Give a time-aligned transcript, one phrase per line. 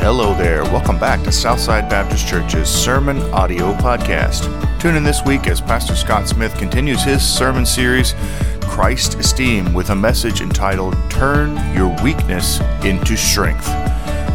[0.00, 0.64] Hello there.
[0.64, 4.48] Welcome back to Southside Baptist Church's Sermon Audio Podcast.
[4.80, 8.14] Tune in this week as Pastor Scott Smith continues his sermon series,
[8.62, 13.68] Christ Esteem, with a message entitled Turn Your Weakness into Strength.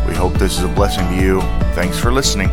[0.07, 1.41] We hope this is a blessing to you.
[1.73, 2.51] Thanks for listening.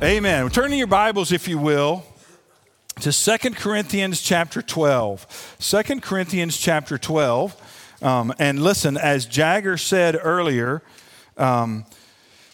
[0.00, 0.48] Amen.
[0.50, 2.04] Turn to your Bibles, if you will,
[3.00, 5.56] to Second Corinthians chapter 12.
[5.58, 7.98] 2 Corinthians chapter 12.
[8.02, 10.82] Um, and listen, as Jagger said earlier,
[11.36, 11.84] um,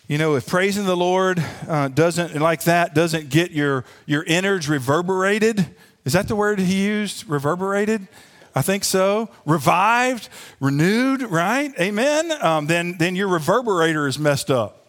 [0.09, 4.69] you know, if praising the Lord uh, doesn't, like that, doesn't get your, your innards
[4.69, 5.67] reverberated,
[6.05, 7.29] is that the word he used?
[7.29, 8.09] Reverberated?
[8.55, 9.29] I think so.
[9.45, 10.29] Revived,
[10.59, 11.73] renewed, right?
[11.79, 12.33] Amen.
[12.43, 14.89] Um, then, then your reverberator is messed up.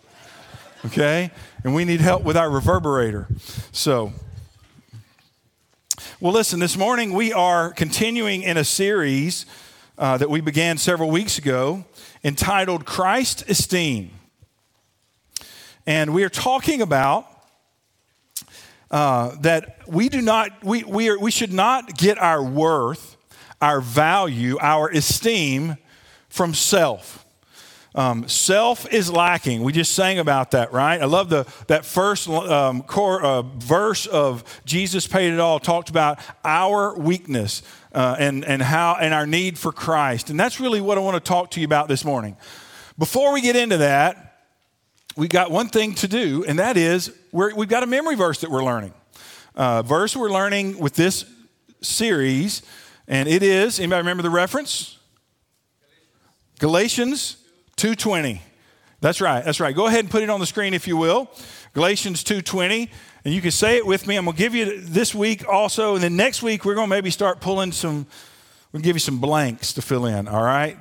[0.85, 1.29] Okay?
[1.63, 3.27] And we need help with our reverberator.
[3.71, 4.13] So,
[6.19, 9.45] well, listen, this morning we are continuing in a series
[9.97, 11.83] uh, that we began several weeks ago
[12.23, 14.11] entitled Christ Esteem.
[15.85, 17.27] And we are talking about
[18.91, 23.17] uh, that we do not, we, we, are, we should not get our worth,
[23.61, 25.77] our value, our esteem
[26.29, 27.20] from self.
[27.93, 29.63] Um, self is lacking.
[29.63, 31.01] We just sang about that, right?
[31.01, 35.59] I love the that first um, core, uh, verse of Jesus paid it all.
[35.59, 40.57] Talked about our weakness uh, and and how and our need for Christ, and that's
[40.59, 42.37] really what I want to talk to you about this morning.
[42.97, 44.37] Before we get into that,
[45.17, 48.39] we got one thing to do, and that is we have got a memory verse
[48.39, 48.93] that we're learning.
[49.53, 51.25] Uh, verse we're learning with this
[51.81, 52.61] series,
[53.05, 53.81] and it is.
[53.81, 54.97] Anybody remember the reference?
[56.59, 57.40] Galatians
[57.77, 58.41] 220.
[59.01, 59.43] That's right.
[59.43, 59.75] That's right.
[59.75, 61.29] Go ahead and put it on the screen if you will.
[61.73, 62.89] Galatians 2:20,
[63.25, 64.15] and you can say it with me.
[64.15, 66.95] I'm going to give you this week also, and then next week we're going to
[66.95, 68.05] maybe start pulling some.
[68.71, 70.27] We'll give you some blanks to fill in.
[70.27, 70.77] All right.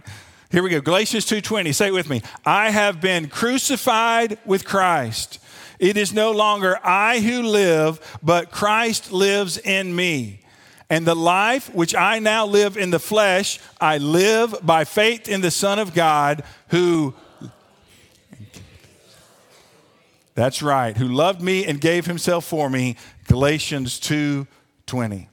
[0.51, 0.81] Here we go.
[0.81, 1.73] Galatians 2:20.
[1.75, 2.23] Say it with me.
[2.45, 5.39] I have been crucified with Christ.
[5.79, 10.40] It is no longer I who live, but Christ lives in me.
[10.91, 15.41] And the life which I now live in the flesh, I live by faith in
[15.41, 17.15] the Son of God who
[20.35, 22.97] That's right, who loved me and gave himself for me.
[23.27, 25.29] Galatians 2:20.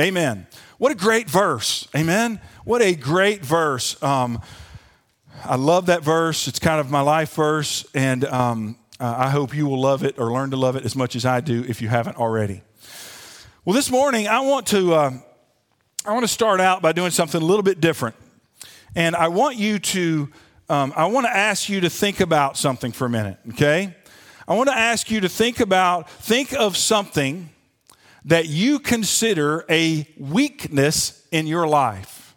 [0.00, 0.48] Amen.
[0.78, 1.86] What a great verse.
[1.94, 2.40] Amen.
[2.64, 4.02] What a great verse.
[4.02, 4.40] Um,
[5.44, 6.48] I love that verse.
[6.48, 10.32] It's kind of my life verse, and um, I hope you will love it or
[10.32, 12.62] learn to love it as much as I do if you haven't already.
[13.68, 15.10] Well, this morning I want to uh,
[16.06, 18.16] I want to start out by doing something a little bit different,
[18.94, 20.30] and I want you to
[20.70, 23.36] um, I want to ask you to think about something for a minute.
[23.50, 23.94] Okay,
[24.48, 27.50] I want to ask you to think about think of something
[28.24, 32.34] that you consider a weakness in your life.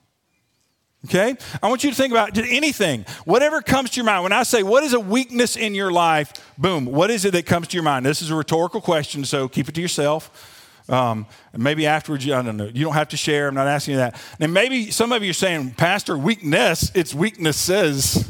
[1.05, 1.37] Okay?
[1.63, 4.23] I want you to think about anything, whatever comes to your mind.
[4.23, 6.33] When I say, what is a weakness in your life?
[6.57, 8.05] Boom, what is it that comes to your mind?
[8.05, 10.57] This is a rhetorical question, so keep it to yourself.
[10.91, 11.25] Um,
[11.57, 12.65] maybe afterwards, I don't know.
[12.65, 13.47] You don't have to share.
[13.47, 14.21] I'm not asking you that.
[14.41, 18.29] And maybe some of you are saying, Pastor, weakness, it's weaknesses.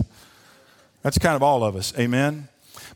[1.01, 1.91] That's kind of all of us.
[1.97, 2.47] Amen.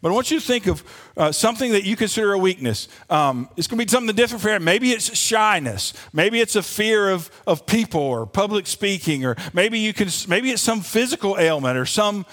[0.02, 0.84] But I want you to think of
[1.18, 2.90] uh, something that you consider a weakness.
[3.10, 4.60] Um, it's going to be something different for you.
[4.60, 5.94] Maybe it's shyness.
[6.14, 10.10] Maybe it's a fear of, of people or public speaking, or maybe you can.
[10.28, 12.28] Maybe it's some physical ailment or some,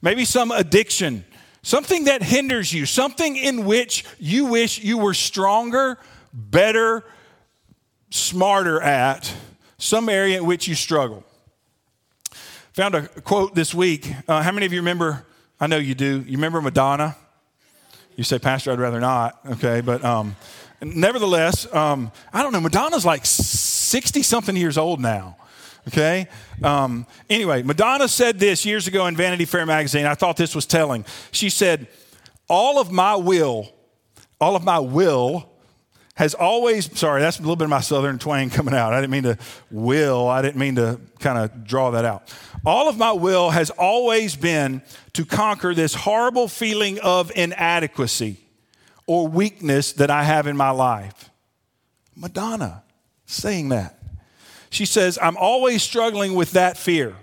[0.00, 1.26] maybe some addiction.
[1.62, 2.86] Something that hinders you.
[2.86, 5.98] Something in which you wish you were stronger
[6.32, 7.04] better,
[8.10, 9.32] smarter at
[9.78, 11.24] some area in which you struggle.
[12.72, 14.12] Found a quote this week.
[14.26, 15.26] Uh, how many of you remember?
[15.60, 16.20] I know you do.
[16.26, 17.16] You remember Madonna?
[18.16, 19.38] You say, Pastor, I'd rather not.
[19.52, 20.36] Okay, but um,
[20.80, 22.60] nevertheless, um, I don't know.
[22.60, 25.36] Madonna's like 60 something years old now.
[25.88, 26.28] Okay?
[26.62, 30.04] Um, anyway, Madonna said this years ago in Vanity Fair magazine.
[30.04, 31.04] I thought this was telling.
[31.30, 31.86] She said,
[32.48, 33.72] All of my will,
[34.40, 35.47] all of my will
[36.18, 38.92] has always, sorry, that's a little bit of my southern twang coming out.
[38.92, 39.38] I didn't mean to
[39.70, 42.34] will, I didn't mean to kind of draw that out.
[42.66, 44.82] All of my will has always been
[45.12, 48.36] to conquer this horrible feeling of inadequacy
[49.06, 51.30] or weakness that I have in my life.
[52.16, 52.82] Madonna
[53.26, 54.02] saying that.
[54.70, 57.14] She says, I'm always struggling with that fear.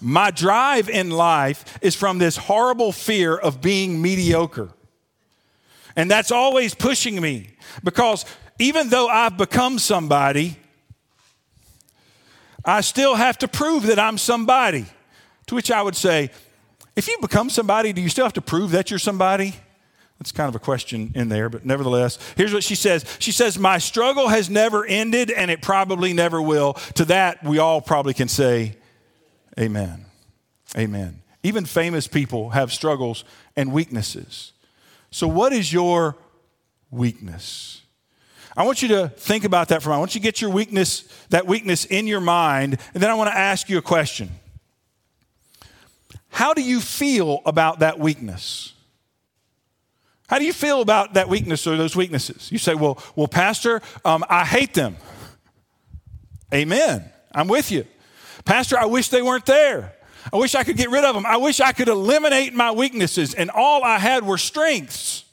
[0.00, 4.70] My drive in life is from this horrible fear of being mediocre.
[5.96, 7.50] And that's always pushing me
[7.82, 8.24] because
[8.58, 10.56] even though I've become somebody,
[12.64, 14.86] I still have to prove that I'm somebody.
[15.46, 16.30] To which I would say,
[16.94, 19.54] if you become somebody, do you still have to prove that you're somebody?
[20.18, 23.06] That's kind of a question in there, but nevertheless, here's what she says.
[23.20, 26.74] She says, My struggle has never ended and it probably never will.
[26.96, 28.76] To that, we all probably can say,
[29.58, 30.04] Amen.
[30.76, 31.22] Amen.
[31.42, 33.24] Even famous people have struggles
[33.56, 34.52] and weaknesses.
[35.10, 36.16] So, what is your
[36.90, 37.82] weakness?
[38.56, 39.98] I want you to think about that for a moment.
[39.98, 43.14] I want you to get your weakness, that weakness in your mind, and then I
[43.14, 44.30] want to ask you a question.
[46.28, 48.72] How do you feel about that weakness?
[50.28, 52.52] How do you feel about that weakness or those weaknesses?
[52.52, 54.96] You say, well, well, Pastor, um, I hate them.
[56.54, 57.10] Amen.
[57.34, 57.84] I'm with you.
[58.44, 59.94] Pastor, I wish they weren't there.
[60.32, 61.26] I wish I could get rid of them.
[61.26, 65.24] I wish I could eliminate my weaknesses and all I had were strengths.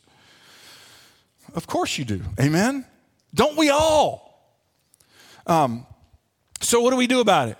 [1.53, 2.21] Of course you do.
[2.39, 2.85] Amen.
[3.33, 4.27] Don't we all?
[5.45, 5.85] Um,
[6.61, 7.57] so, what do we do about it?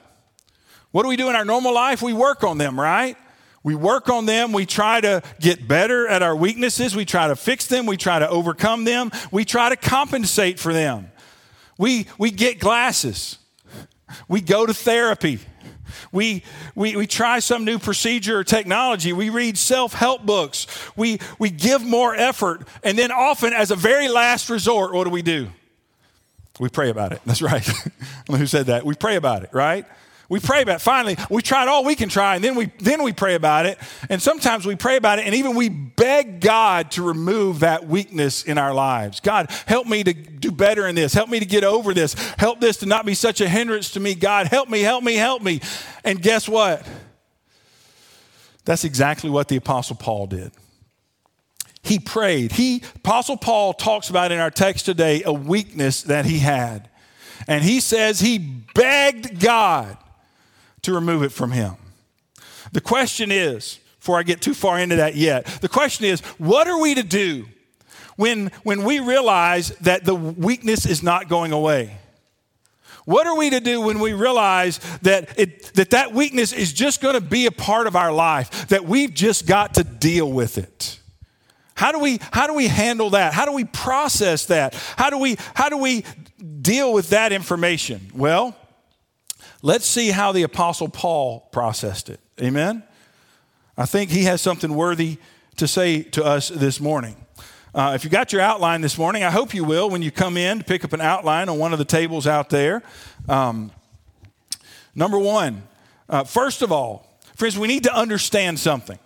[0.91, 2.01] What do we do in our normal life?
[2.01, 3.15] We work on them, right?
[3.63, 4.53] We work on them.
[4.53, 6.95] We try to get better at our weaknesses.
[6.95, 7.85] We try to fix them.
[7.85, 9.11] We try to overcome them.
[9.31, 11.11] We try to compensate for them.
[11.77, 13.37] We, we get glasses.
[14.27, 15.39] We go to therapy.
[16.11, 16.43] We,
[16.75, 19.13] we, we try some new procedure or technology.
[19.13, 20.67] We read self help books.
[20.95, 22.67] We, we give more effort.
[22.83, 25.49] And then, often, as a very last resort, what do we do?
[26.59, 27.21] We pray about it.
[27.25, 27.65] That's right.
[28.29, 28.85] Who said that?
[28.85, 29.85] We pray about it, right?
[30.29, 30.81] We pray about it.
[30.81, 33.77] Finally, we tried all we can try, and then we then we pray about it.
[34.09, 38.43] And sometimes we pray about it, and even we beg God to remove that weakness
[38.43, 39.21] in our lives.
[39.21, 41.13] God, help me to do better in this.
[41.13, 42.13] Help me to get over this.
[42.37, 44.15] Help this to not be such a hindrance to me.
[44.15, 45.61] God, help me, help me, help me.
[46.03, 46.85] And guess what?
[48.65, 50.51] That's exactly what the Apostle Paul did.
[51.83, 52.51] He prayed.
[52.51, 56.89] He, Apostle Paul talks about in our text today a weakness that he had.
[57.47, 59.97] And he says he begged God
[60.87, 61.75] to remove it from him.
[62.71, 66.65] The question is, before I get too far into that yet, the question is, what
[66.65, 67.45] are we to do
[68.15, 71.97] when, when we realize that the weakness is not going away?
[73.03, 77.01] What are we to do when we realize that it, that, that weakness is just
[77.01, 80.57] going to be a part of our life, that we've just got to deal with
[80.57, 80.99] it?
[81.75, 83.33] How do we, how do we handle that?
[83.33, 84.73] How do we process that?
[84.95, 86.05] How do we, how do we
[86.61, 88.09] deal with that information?
[88.15, 88.55] Well,
[89.61, 92.19] Let's see how the Apostle Paul processed it.
[92.41, 92.83] Amen?
[93.77, 95.17] I think he has something worthy
[95.57, 97.15] to say to us this morning.
[97.73, 100.37] Uh, if you got your outline this morning, I hope you will when you come
[100.37, 102.81] in to pick up an outline on one of the tables out there.
[103.27, 103.71] Um,
[104.95, 105.63] number one,
[106.09, 108.97] uh, first of all, friends, we need to understand something.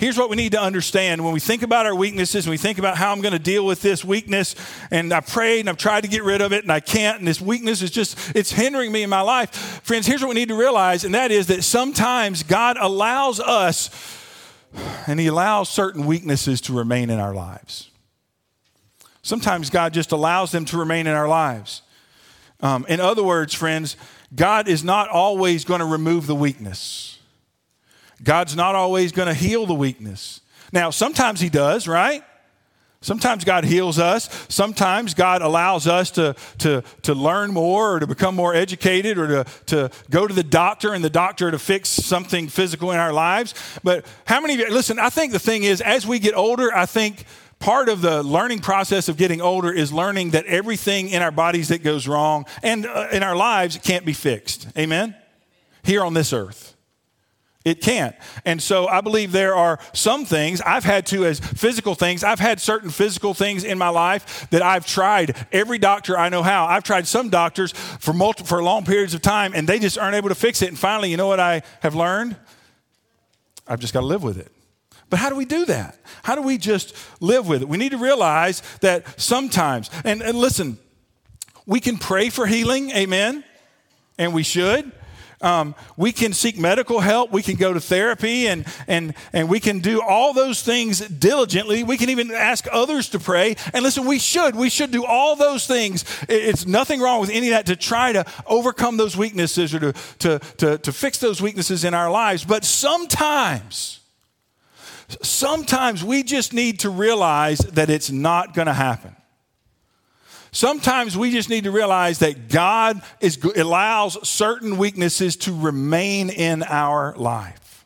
[0.00, 2.78] Here's what we need to understand when we think about our weaknesses and we think
[2.78, 4.54] about how I'm going to deal with this weakness,
[4.90, 7.28] and I prayed and I've tried to get rid of it and I can't, and
[7.28, 9.50] this weakness is just, it's hindering me in my life.
[9.84, 13.90] Friends, here's what we need to realize, and that is that sometimes God allows us,
[15.06, 17.90] and He allows certain weaknesses to remain in our lives.
[19.20, 21.82] Sometimes God just allows them to remain in our lives.
[22.60, 23.98] Um, in other words, friends,
[24.34, 27.09] God is not always going to remove the weakness.
[28.22, 30.40] God's not always going to heal the weakness.
[30.72, 32.22] Now, sometimes He does, right?
[33.02, 34.28] Sometimes God heals us.
[34.50, 39.26] Sometimes God allows us to, to, to learn more or to become more educated or
[39.26, 43.12] to, to go to the doctor and the doctor to fix something physical in our
[43.12, 43.54] lives.
[43.82, 46.74] But how many of you, listen, I think the thing is, as we get older,
[46.74, 47.24] I think
[47.58, 51.68] part of the learning process of getting older is learning that everything in our bodies
[51.68, 54.68] that goes wrong and uh, in our lives can't be fixed.
[54.76, 55.16] Amen?
[55.82, 56.69] Here on this earth.
[57.62, 58.16] It can't.
[58.46, 62.40] And so I believe there are some things I've had to, as physical things, I've
[62.40, 65.36] had certain physical things in my life that I've tried.
[65.52, 66.64] Every doctor I know how.
[66.64, 70.14] I've tried some doctors for, multi, for long periods of time and they just aren't
[70.16, 70.68] able to fix it.
[70.68, 72.36] And finally, you know what I have learned?
[73.68, 74.50] I've just got to live with it.
[75.10, 75.98] But how do we do that?
[76.22, 77.68] How do we just live with it?
[77.68, 80.78] We need to realize that sometimes, and, and listen,
[81.66, 83.44] we can pray for healing, amen,
[84.16, 84.92] and we should.
[85.42, 87.32] Um, we can seek medical help.
[87.32, 91.82] We can go to therapy and, and, and we can do all those things diligently.
[91.82, 93.56] We can even ask others to pray.
[93.72, 94.54] And listen, we should.
[94.54, 96.04] We should do all those things.
[96.28, 99.92] It's nothing wrong with any of that to try to overcome those weaknesses or to,
[100.18, 102.44] to, to, to fix those weaknesses in our lives.
[102.44, 104.00] But sometimes,
[105.22, 109.16] sometimes we just need to realize that it's not going to happen.
[110.52, 116.62] Sometimes we just need to realize that God is, allows certain weaknesses to remain in
[116.64, 117.84] our life.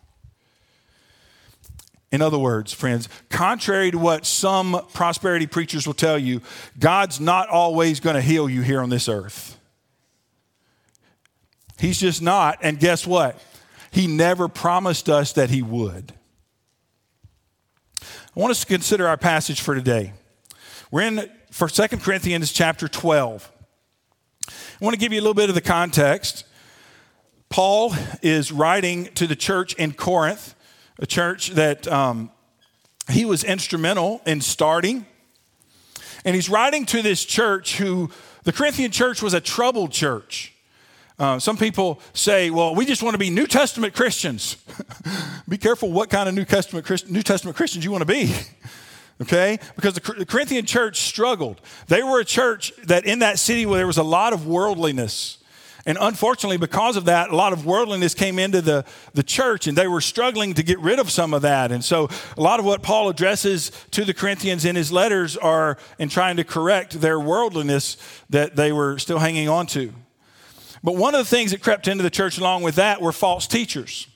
[2.11, 6.43] In other words, friends, contrary to what some prosperity preachers will tell you,
[6.79, 9.59] God's not always going to heal you here on this earth.
[11.79, 12.59] He's just not.
[12.63, 13.43] And guess what?
[13.91, 16.13] He never promised us that He would.
[18.01, 20.13] I want us to consider our passage for today.
[20.91, 23.49] We're in for 2 Corinthians chapter 12.
[24.49, 26.45] I want to give you a little bit of the context.
[27.49, 30.57] Paul is writing to the church in Corinth,
[30.99, 32.33] a church that um,
[33.09, 35.07] he was instrumental in starting.
[36.25, 38.11] And he's writing to this church who,
[38.43, 40.55] the Corinthian church was a troubled church.
[41.21, 44.57] Uh, some people say, well, we just want to be New Testament Christians.
[45.49, 48.35] be careful what kind of New Testament, Christ- New Testament Christians you want to be.
[49.23, 49.59] okay?
[49.77, 51.61] Because the, Corinthian church struggled.
[51.89, 55.39] They were a church that in that city where there was a lot of worldliness.
[55.87, 59.77] And unfortunately, because of that, a lot of worldliness came into the, the church, and
[59.77, 61.71] they were struggling to get rid of some of that.
[61.71, 65.77] And so, a lot of what Paul addresses to the Corinthians in his letters are
[65.99, 67.99] in trying to correct their worldliness
[68.31, 69.93] that they were still hanging on to.
[70.83, 73.47] But one of the things that crept into the church along with that were false
[73.47, 74.07] teachers.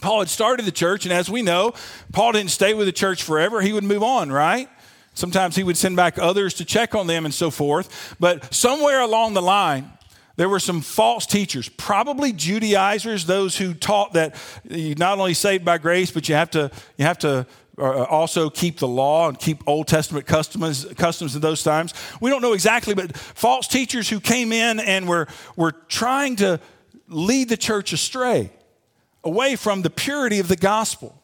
[0.00, 1.72] Paul had started the church, and as we know,
[2.12, 3.60] Paul didn't stay with the church forever.
[3.60, 4.68] He would move on, right?
[5.14, 8.16] Sometimes he would send back others to check on them and so forth.
[8.20, 9.90] But somewhere along the line,
[10.36, 14.36] there were some false teachers, probably Judaizers, those who taught that
[14.68, 17.46] you not only saved by grace, but you have to, you have to
[17.78, 21.94] uh, also keep the law and keep Old Testament customs, customs in those times.
[22.20, 25.26] We don't know exactly, but false teachers who came in and were,
[25.56, 26.60] were trying to
[27.08, 28.50] lead the church astray,
[29.26, 31.20] away from the purity of the gospel.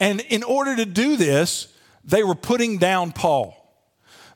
[0.00, 1.68] And in order to do this,
[2.04, 3.54] they were putting down Paul.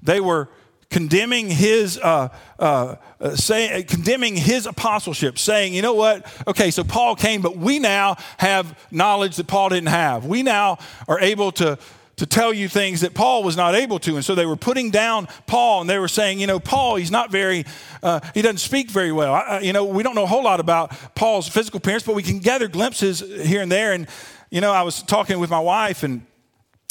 [0.03, 0.49] They were
[0.91, 6.85] condemning his uh, uh, uh, say, condemning his apostleship saying you know what okay so
[6.85, 11.51] paul came but we now have knowledge that paul didn't have we now are able
[11.51, 11.77] to
[12.17, 14.91] to tell you things that paul was not able to and so they were putting
[14.91, 17.65] down paul and they were saying you know paul he's not very
[18.03, 20.61] uh, he doesn't speak very well I, you know we don't know a whole lot
[20.61, 24.09] about paul's physical appearance but we can gather glimpses here and there and
[24.51, 26.25] you know i was talking with my wife and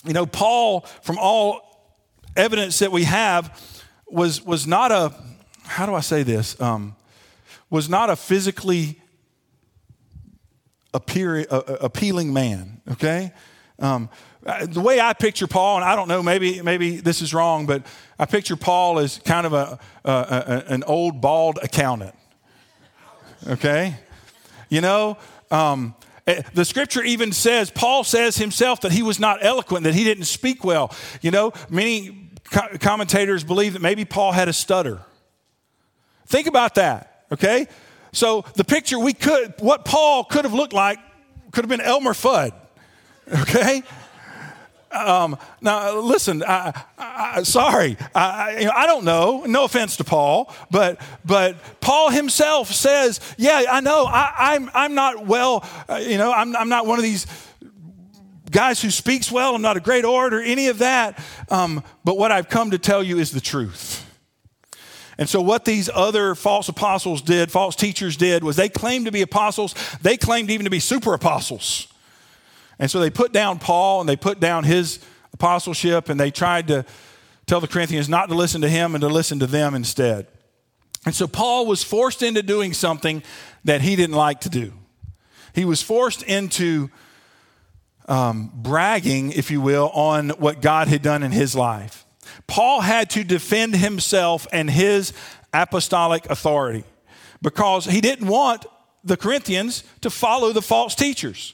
[0.05, 1.65] you know paul from all
[2.35, 3.59] evidence that we have
[4.07, 5.13] was, was not a,
[5.63, 6.59] how do I say this?
[6.59, 6.95] Um,
[7.69, 9.01] was not a physically
[10.93, 13.33] appear, uh, appealing man, okay?
[13.79, 14.09] Um,
[14.45, 17.83] the way I picture Paul, and I don't know, maybe, maybe this is wrong, but
[18.19, 22.13] I picture Paul as kind of a, a, a an old bald accountant,
[23.47, 23.95] okay?
[24.69, 25.17] You know,
[25.49, 25.95] um,
[26.27, 30.03] eh, the scripture even says, Paul says himself that he was not eloquent, that he
[30.03, 30.93] didn't speak well.
[31.21, 35.01] You know, many co- commentators believe that maybe Paul had a stutter.
[36.27, 37.67] Think about that, okay?
[38.11, 40.99] So the picture we could, what Paul could have looked like,
[41.51, 42.53] could have been Elmer Fudd,
[43.41, 43.81] okay?
[44.95, 49.43] Um, now, listen, I, I, sorry, I, you know, I don't know.
[49.45, 54.05] No offense to Paul, but but Paul himself says, "Yeah, I know.
[54.05, 55.67] I, am I'm, I'm not well.
[55.89, 57.27] Uh, you know, I'm I'm not one of these
[58.51, 59.53] guys who speaks well.
[59.53, 61.21] I'm not a great orator, any of that.
[61.49, 64.01] Um, but what I've come to tell you is the truth.
[65.17, 69.11] And so, what these other false apostles did, false teachers did, was they claimed to
[69.11, 69.73] be apostles.
[70.01, 71.87] They claimed even to be super apostles.
[72.79, 74.99] And so, they put down Paul and they put down his
[75.33, 76.85] apostleship and they tried to
[77.45, 80.27] tell the Corinthians not to listen to him and to listen to them instead.
[81.05, 83.23] And so, Paul was forced into doing something
[83.63, 84.73] that he didn't like to do.
[85.53, 86.89] He was forced into
[88.07, 92.05] um, bragging, if you will, on what God had done in his life.
[92.47, 95.13] Paul had to defend himself and his
[95.53, 96.83] apostolic authority
[97.41, 98.65] because he didn't want
[99.03, 101.53] the Corinthians to follow the false teachers.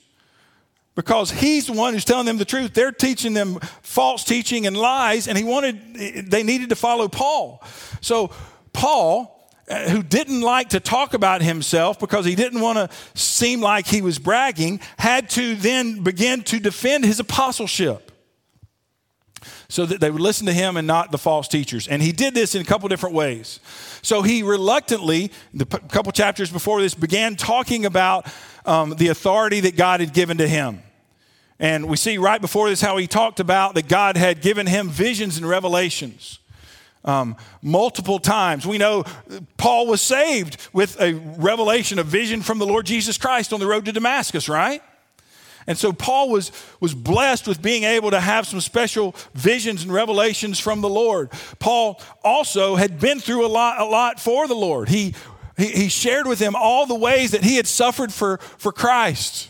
[0.94, 2.74] Because he's the one who's telling them the truth.
[2.74, 7.64] They're teaching them false teaching and lies, and he wanted, they needed to follow Paul.
[8.02, 8.32] So,
[8.74, 13.62] Paul uh, who didn't like to talk about himself because he didn't want to seem
[13.62, 18.12] like he was bragging, had to then begin to defend his apostleship
[19.70, 21.88] so that they would listen to him and not the false teachers.
[21.88, 23.62] And he did this in a couple different ways.
[24.02, 28.28] So he reluctantly, the couple chapters before this, began talking about
[28.66, 30.82] um, the authority that God had given to him.
[31.60, 34.90] And we see right before this how he talked about that God had given him
[34.90, 36.40] visions and revelations
[37.04, 38.66] um, multiple times.
[38.66, 39.04] We know
[39.58, 43.68] Paul was saved with a revelation, a vision from the Lord Jesus Christ on the
[43.68, 44.82] road to Damascus, right?
[45.68, 49.94] And so Paul was, was blessed with being able to have some special visions and
[49.94, 51.30] revelations from the Lord.
[51.60, 54.90] Paul also had been through a lot, a lot for the Lord.
[54.90, 55.14] He,
[55.62, 59.50] he, he shared with them all the ways that he had suffered for, for Christ.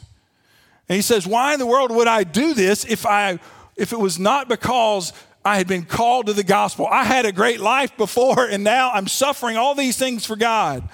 [0.90, 3.40] And he says, Why in the world would I do this if, I,
[3.78, 5.14] if it was not because
[5.44, 6.88] I had been called to the gospel.
[6.88, 10.88] I had a great life before, and now I'm suffering all these things for God.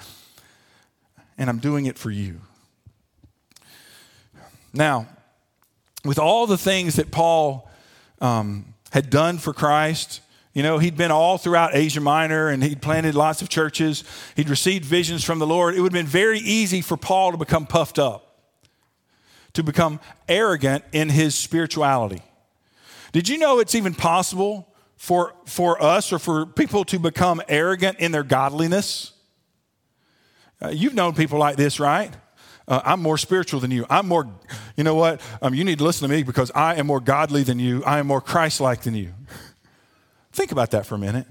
[1.36, 2.40] And I'm doing it for you.
[4.72, 5.06] Now,
[6.04, 7.70] with all the things that Paul
[8.20, 10.20] um, had done for Christ,
[10.58, 14.02] you know, he'd been all throughout Asia Minor and he'd planted lots of churches.
[14.34, 15.76] He'd received visions from the Lord.
[15.76, 18.40] It would have been very easy for Paul to become puffed up,
[19.52, 22.22] to become arrogant in his spirituality.
[23.12, 28.00] Did you know it's even possible for, for us or for people to become arrogant
[28.00, 29.12] in their godliness?
[30.60, 32.12] Uh, you've known people like this, right?
[32.66, 33.86] Uh, I'm more spiritual than you.
[33.88, 34.28] I'm more,
[34.76, 35.20] you know what?
[35.40, 37.84] Um, you need to listen to me because I am more godly than you.
[37.84, 39.14] I am more Christ like than you.
[40.38, 41.26] Think about that for a minute.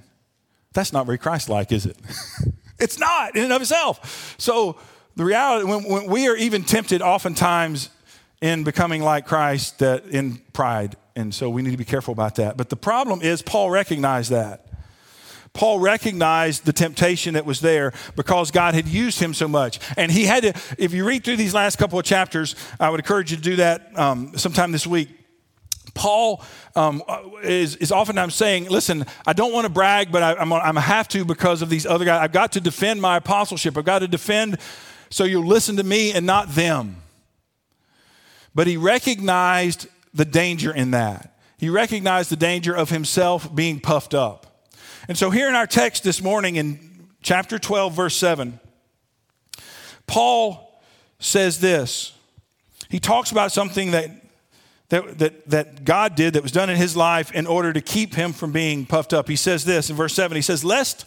[0.74, 1.96] That's not very Christ like, is it?
[2.80, 4.36] it's not in and of itself.
[4.38, 4.78] So,
[5.16, 7.90] the reality, when, when we are even tempted oftentimes
[8.42, 10.98] in becoming like Christ, that in pride.
[11.16, 12.58] And so we need to be careful about that.
[12.58, 14.68] But the problem is, Paul recognized that.
[15.54, 19.80] Paul recognized the temptation that was there because God had used him so much.
[19.96, 23.00] And he had to, if you read through these last couple of chapters, I would
[23.00, 25.16] encourage you to do that um, sometime this week.
[25.94, 26.44] Paul
[26.75, 27.01] um,
[27.44, 31.08] is, is oftentimes saying, Listen, I don't want to brag, but I, I'm, I'm have
[31.10, 32.22] to because of these other guys.
[32.22, 33.77] I've got to defend my apostleship.
[33.77, 34.60] I've got to defend
[35.10, 36.98] so you'll listen to me and not them.
[38.53, 41.38] But he recognized the danger in that.
[41.58, 44.67] He recognized the danger of himself being puffed up.
[45.08, 48.60] And so, here in our text this morning, in chapter 12, verse 7,
[50.06, 50.82] Paul
[51.20, 52.13] says this.
[52.89, 54.10] He talks about something that,
[54.89, 58.15] that, that, that God did that was done in his life in order to keep
[58.15, 59.27] him from being puffed up.
[59.27, 61.06] He says this in verse 7 He says, Lest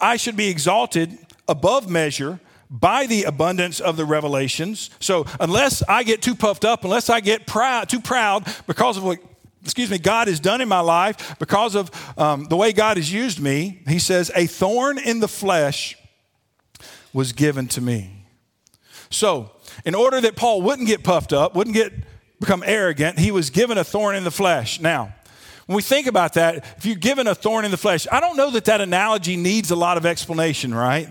[0.00, 1.16] I should be exalted
[1.48, 2.40] above measure
[2.70, 4.90] by the abundance of the revelations.
[4.98, 9.04] So, unless I get too puffed up, unless I get proud, too proud because of
[9.04, 9.18] what
[9.62, 13.10] excuse me, God has done in my life, because of um, the way God has
[13.10, 15.96] used me, he says, a thorn in the flesh
[17.14, 18.26] was given to me.
[19.08, 19.52] So,
[19.86, 21.92] in order that Paul wouldn't get puffed up, wouldn't get
[22.40, 24.80] become arrogant, he was given a thorn in the flesh.
[24.80, 25.14] Now,
[25.66, 28.36] when we think about that, if you're given a thorn in the flesh, I don't
[28.36, 31.08] know that that analogy needs a lot of explanation, right?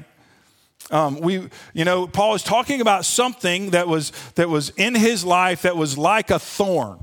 [0.92, 5.24] Um, we, you know, Paul is talking about something that was that was in his
[5.24, 7.00] life that was like a thorn.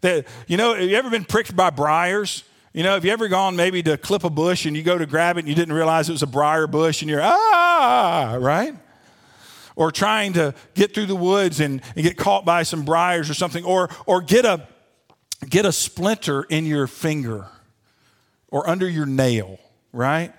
[0.00, 2.44] That, you know, have you ever been pricked by briars?
[2.72, 5.06] You know, have you ever gone maybe to clip a bush and you go to
[5.06, 8.74] grab it and you didn't realize it was a briar bush and you're, ah, right?
[9.78, 13.34] Or trying to get through the woods and, and get caught by some briars or
[13.34, 14.66] something, or, or get, a,
[15.48, 17.46] get a splinter in your finger
[18.50, 19.60] or under your nail,
[19.92, 20.32] right?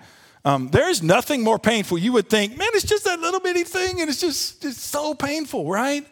[0.44, 1.96] Um, there is nothing more painful.
[1.96, 5.14] You would think, man, it's just that little bitty thing and it's just it's so
[5.14, 6.06] painful, right?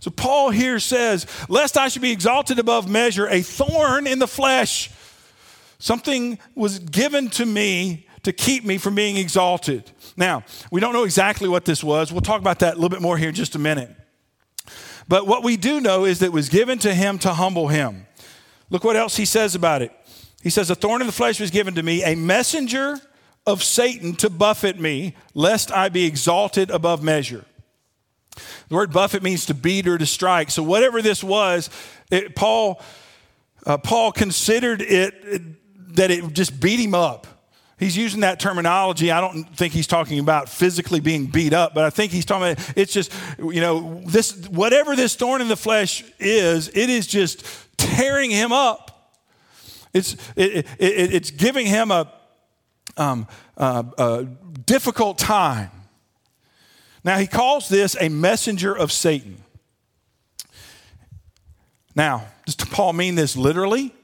[0.00, 4.28] So Paul here says, Lest I should be exalted above measure, a thorn in the
[4.28, 4.90] flesh.
[5.78, 9.90] Something was given to me to keep me from being exalted.
[10.16, 12.10] Now, we don't know exactly what this was.
[12.10, 13.90] We'll talk about that a little bit more here in just a minute.
[15.08, 18.06] But what we do know is that it was given to him to humble him.
[18.70, 19.92] Look what else he says about it.
[20.42, 23.00] He says, A thorn in the flesh was given to me, a messenger
[23.46, 27.44] of Satan to buffet me, lest I be exalted above measure.
[28.68, 30.50] The word buffet means to beat or to strike.
[30.50, 31.70] So whatever this was,
[32.10, 32.82] it, Paul,
[33.64, 35.42] uh, Paul considered it, it
[35.96, 37.26] that it just beat him up.
[37.78, 39.10] He's using that terminology.
[39.10, 42.52] I don't think he's talking about physically being beat up, but I think he's talking
[42.52, 47.06] about it's just, you know, this whatever this thorn in the flesh is, it is
[47.06, 47.44] just
[47.76, 49.14] tearing him up.
[49.92, 52.10] It's, it, it, it's giving him a,
[52.96, 54.24] um, a, a
[54.64, 55.70] difficult time.
[57.04, 59.42] Now, he calls this a messenger of Satan.
[61.94, 63.94] Now, does Paul mean this literally?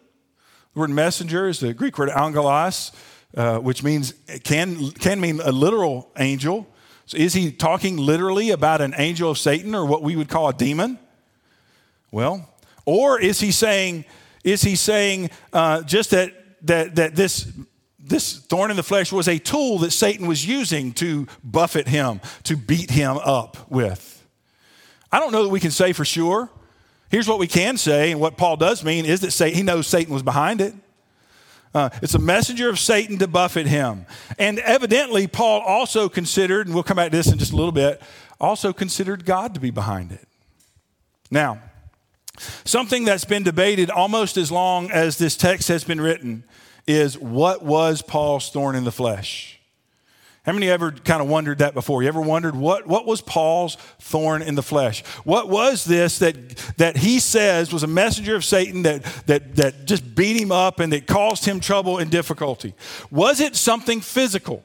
[0.75, 2.93] The word messenger is the Greek word angelos,
[3.37, 4.15] uh, which means
[4.45, 6.67] can, can mean a literal angel.
[7.07, 10.49] So is he talking literally about an angel of Satan or what we would call
[10.49, 10.99] a demon?
[12.11, 12.49] Well,
[12.85, 14.05] or is he saying,
[14.45, 16.33] is he saying uh, just that,
[16.67, 17.51] that, that this
[18.05, 22.21] this thorn in the flesh was a tool that Satan was using to buffet him,
[22.45, 24.27] to beat him up with.
[25.11, 26.51] I don't know that we can say for sure.
[27.11, 30.13] Here's what we can say, and what Paul does mean is that he knows Satan
[30.13, 30.75] was behind it.
[31.75, 34.07] Uh, it's a messenger of Satan to buffet him.
[34.39, 37.73] And evidently, Paul also considered, and we'll come back to this in just a little
[37.73, 38.03] bit,
[38.41, 40.29] also considered God to be behind it.
[41.31, 41.61] Now,
[42.65, 46.45] something that's been debated almost as long as this text has been written
[46.87, 49.59] is what was Paul's thorn in the flesh?
[50.45, 52.03] How many ever kind of wondered that before?
[52.03, 55.05] You ever wondered what, what was Paul's thorn in the flesh?
[55.23, 56.35] What was this that,
[56.79, 60.81] that he says was a messenger of Satan that, that, that just beat him up
[60.81, 62.75] and that caused him trouble and difficulty?
[63.09, 64.65] Was it something physical?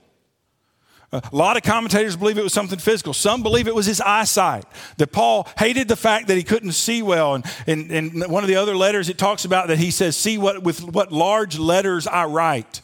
[1.12, 3.14] A lot of commentators believe it was something physical.
[3.14, 4.66] Some believe it was his eyesight.
[4.98, 7.36] That Paul hated the fact that he couldn't see well.
[7.36, 10.64] And in one of the other letters, it talks about that he says, See what
[10.64, 12.82] with what large letters I write.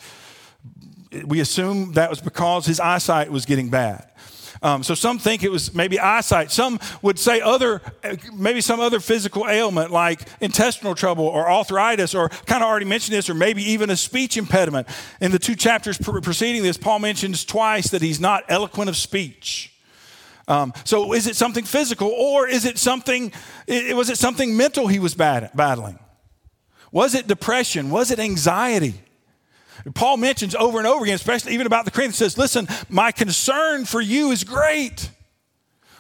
[1.26, 4.10] We assume that was because his eyesight was getting bad.
[4.62, 6.50] Um, so some think it was maybe eyesight.
[6.50, 7.82] Some would say other,
[8.34, 13.14] maybe some other physical ailment like intestinal trouble or arthritis, or kind of already mentioned
[13.18, 14.88] this, or maybe even a speech impediment.
[15.20, 19.74] In the two chapters preceding this, Paul mentions twice that he's not eloquent of speech.
[20.48, 23.34] Um, so is it something physical, or is it something?
[23.68, 26.00] Was it something mental he was bad, battling?
[26.92, 27.90] Was it depression?
[27.90, 28.94] Was it anxiety?
[29.94, 33.86] Paul mentions over and over again, especially even about the Corinthians, says, Listen, my concern
[33.86, 35.10] for you is great.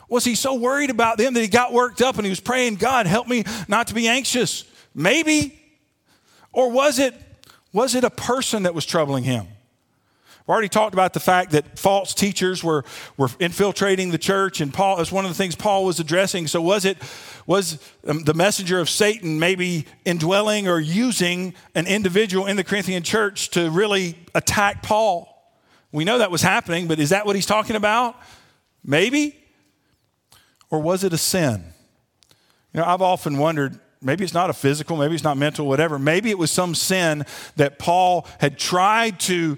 [0.10, 2.76] Was he so worried about them that he got worked up and he was praying,
[2.76, 4.64] God, help me not to be anxious?
[4.94, 5.60] Maybe.
[6.52, 7.16] Or was it,
[7.72, 9.48] was it a person that was troubling him?
[10.46, 12.84] We've already talked about the fact that false teachers were,
[13.16, 16.48] were infiltrating the church, and Paul is one of the things Paul was addressing.
[16.48, 16.98] So, was it
[17.48, 23.04] was um, the messenger of Satan maybe indwelling or using an individual in the Corinthian
[23.04, 25.30] church to really attack Paul?
[25.94, 28.18] We know that was happening, but is that what he's talking about?
[28.84, 29.38] Maybe.
[30.70, 31.64] Or was it a sin?
[32.74, 35.98] You know, I've often wondered maybe it's not a physical, maybe it's not mental, whatever.
[35.98, 37.26] Maybe it was some sin
[37.56, 39.58] that Paul had tried to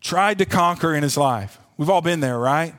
[0.00, 1.58] tried to conquer in his life.
[1.76, 2.74] We've all been there, right?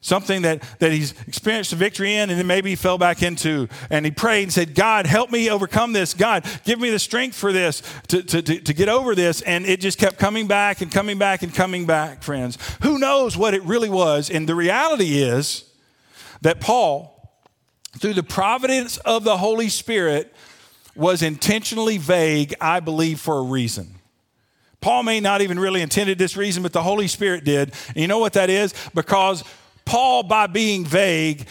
[0.00, 3.68] Something that, that he's experienced a victory in and then maybe he fell back into.
[3.88, 6.12] And he prayed and said, God, help me overcome this.
[6.12, 9.40] God, give me the strength for this, to, to, to, to get over this.
[9.40, 12.58] And it just kept coming back and coming back and coming back, friends.
[12.82, 14.28] Who knows what it really was?
[14.28, 15.64] And the reality is
[16.42, 17.10] that Paul,
[17.98, 20.34] through the providence of the Holy Spirit,
[20.94, 23.94] was intentionally vague, I believe, for a reason.
[24.84, 27.72] Paul may not even really intended this reason, but the Holy Spirit did.
[27.88, 28.74] And you know what that is?
[28.92, 29.42] Because
[29.86, 31.46] Paul, by being vague,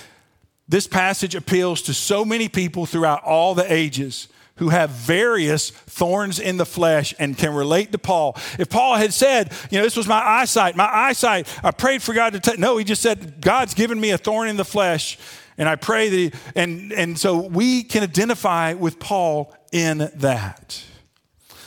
[0.67, 6.39] this passage appeals to so many people throughout all the ages who have various thorns
[6.39, 8.37] in the flesh and can relate to Paul.
[8.59, 12.13] If Paul had said, you know, this was my eyesight, my eyesight, I prayed for
[12.13, 15.17] God to take, no, he just said, God's given me a thorn in the flesh.
[15.57, 20.83] And I pray that, he, and, and so we can identify with Paul in that.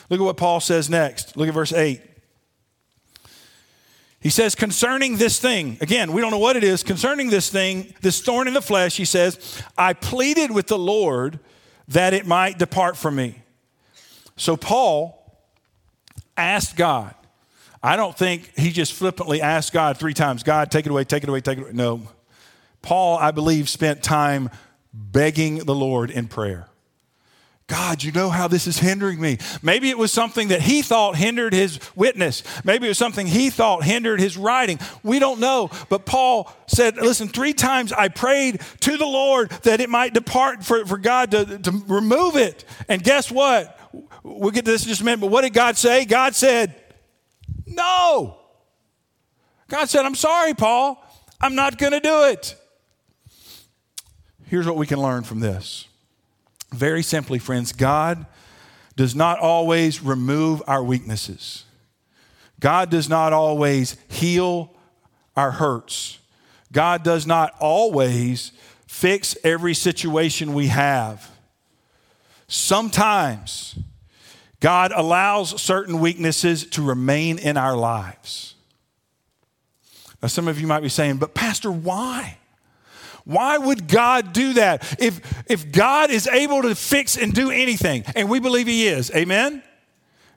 [0.09, 1.37] Look at what Paul says next.
[1.37, 2.01] Look at verse 8.
[4.21, 7.95] He says, concerning this thing, again, we don't know what it is, concerning this thing,
[8.01, 11.39] this thorn in the flesh, he says, I pleaded with the Lord
[11.89, 13.43] that it might depart from me.
[14.37, 15.23] So Paul
[16.37, 17.15] asked God.
[17.83, 21.23] I don't think he just flippantly asked God three times, God, take it away, take
[21.23, 21.73] it away, take it away.
[21.73, 22.03] No.
[22.83, 24.51] Paul, I believe, spent time
[24.93, 26.69] begging the Lord in prayer.
[27.69, 29.39] God, you know how this is hindering me.
[29.61, 32.45] Maybe it was something that he thought hindered his witness.
[32.65, 34.79] Maybe it was something he thought hindered his writing.
[35.03, 35.71] We don't know.
[35.89, 40.65] But Paul said, Listen, three times I prayed to the Lord that it might depart
[40.65, 42.65] for, for God to, to remove it.
[42.89, 43.77] And guess what?
[44.23, 45.21] We'll get to this in just a minute.
[45.21, 46.05] But what did God say?
[46.05, 46.73] God said,
[47.67, 48.39] No.
[49.67, 51.03] God said, I'm sorry, Paul.
[51.41, 52.55] I'm not going to do it.
[54.45, 55.86] Here's what we can learn from this
[56.73, 58.27] very simply, friends, God
[58.97, 61.65] does not always remove our weaknesses.
[62.61, 64.75] God does not always heal
[65.37, 66.19] our hurts.
[66.73, 68.53] God does not always
[68.87, 71.31] fix every situation we have.
[72.49, 73.79] Sometimes
[74.61, 78.55] God allows certain weaknesses to remain in our lives.
[80.23, 82.39] Now, some of you might be saying, but Pastor, why?
[83.27, 84.97] Why would God do that?
[85.01, 89.11] If, if God is able to fix and do anything, and we believe He is,
[89.11, 89.63] amen?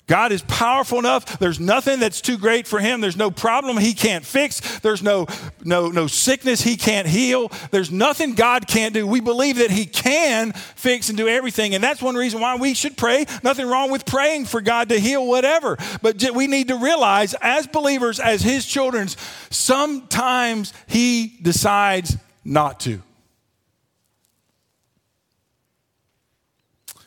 [0.10, 1.38] God is powerful enough.
[1.38, 3.00] There's nothing that's too great for him.
[3.00, 4.80] There's no problem he can't fix.
[4.80, 5.28] There's no,
[5.64, 7.52] no, no sickness he can't heal.
[7.70, 9.06] There's nothing God can't do.
[9.06, 11.76] We believe that he can fix and do everything.
[11.76, 13.28] And that's one reason why we should pray.
[13.44, 15.78] Nothing wrong with praying for God to heal whatever.
[16.02, 19.10] But we need to realize, as believers, as his children,
[19.52, 23.02] sometimes he decides not to.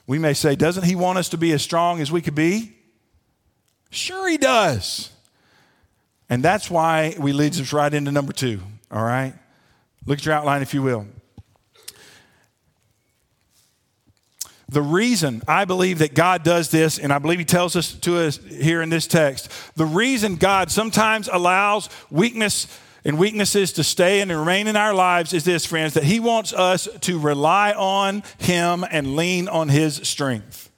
[0.06, 2.72] We may say, doesn't he want us to be as strong as we could be?
[3.90, 5.10] Sure, he does.
[6.28, 9.34] And that's why we leads us right into number two, all right?
[10.06, 11.06] Look at your outline, if you will.
[14.72, 18.16] The reason I believe that God does this, and I believe He tells us to
[18.16, 22.66] us here in this text, the reason God sometimes allows weakness
[23.04, 26.52] and weaknesses to stay and remain in our lives is this, friends, that He wants
[26.52, 30.70] us to rely on Him and lean on His strength.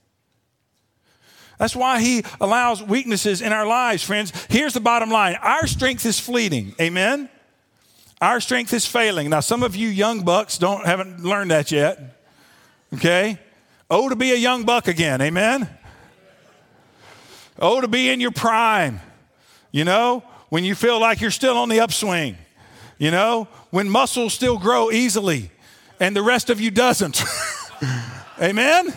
[1.59, 4.33] That's why he allows weaknesses in our lives, friends.
[4.49, 6.75] Here's the bottom line our strength is fleeting.
[6.81, 7.29] Amen?
[8.21, 9.31] Our strength is failing.
[9.31, 12.19] Now, some of you young bucks don't haven't learned that yet.
[12.95, 13.39] Okay?
[13.91, 15.21] Oh, to be a young buck again.
[15.21, 15.69] Amen?
[17.59, 19.01] Oh, to be in your prime.
[19.71, 22.37] You know, when you feel like you're still on the upswing.
[22.99, 25.51] You know, when muscles still grow easily
[26.01, 27.23] and the rest of you doesn't.
[28.41, 28.95] Amen?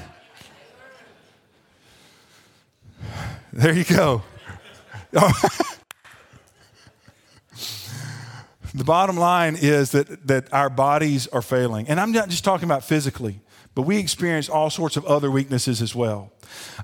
[3.53, 4.23] There you go.
[5.12, 5.33] the
[8.83, 11.88] bottom line is that, that our bodies are failing.
[11.88, 13.39] And I'm not just talking about physically,
[13.73, 16.31] but we experience all sorts of other weaknesses as well.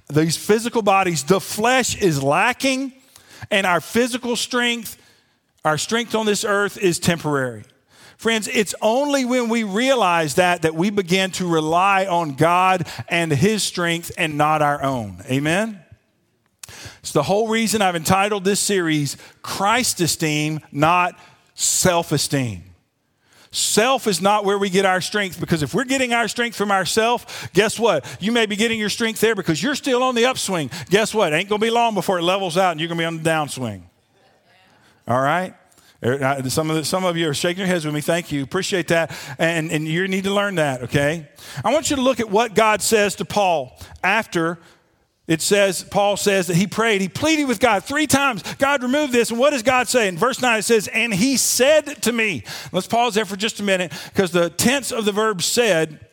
[0.10, 2.94] These physical bodies, the flesh is lacking,
[3.52, 4.98] and our physical strength,
[5.66, 7.64] our strength on this earth is temporary.
[8.18, 13.32] Friends, it's only when we realize that that we begin to rely on God and
[13.32, 15.22] His strength and not our own.
[15.30, 15.84] Amen?
[17.00, 21.20] It's the whole reason I've entitled this series Christ Esteem, not
[21.56, 22.64] Self Esteem.
[23.54, 26.72] Self is not where we get our strength because if we're getting our strength from
[26.72, 28.04] ourselves, guess what?
[28.20, 30.72] You may be getting your strength there because you're still on the upswing.
[30.90, 31.34] Guess what?
[31.34, 33.22] Ain't going to be long before it levels out and you're going to be on
[33.22, 33.84] the downswing.
[35.08, 35.54] All right?
[36.04, 38.02] Er, some of, the, some of you are shaking your heads with me.
[38.02, 38.42] Thank you.
[38.42, 39.16] Appreciate that.
[39.38, 41.30] And, and you need to learn that, okay?
[41.64, 44.58] I want you to look at what God says to Paul after
[45.26, 49.14] it says, Paul says that he prayed, he pleaded with God three times, God, remove
[49.14, 49.30] this.
[49.30, 50.10] And what does God say?
[50.10, 53.62] In verse 9, it says, And he said to me, let's pause there for just
[53.62, 56.06] a minute, because the tense of the verb said,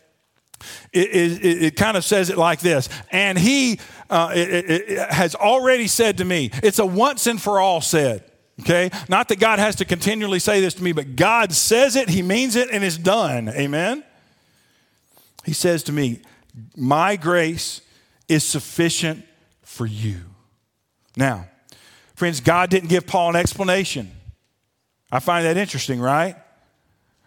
[0.92, 5.86] it, it, it, kind of says it like this and he uh, it, has already
[5.86, 6.50] said to me.
[6.62, 8.24] It's a once and for all said
[8.60, 8.90] okay?
[9.08, 12.20] Not that god has to continually say this to me but god says it he
[12.20, 13.48] means it and it's done.
[13.48, 14.04] Amen?
[15.46, 16.20] He says to me
[16.76, 17.80] my grace
[18.30, 19.24] is sufficient
[19.62, 20.20] for you.
[21.16, 21.48] Now,
[22.14, 24.10] friends, God didn't give Paul an explanation.
[25.10, 26.36] I find that interesting, right?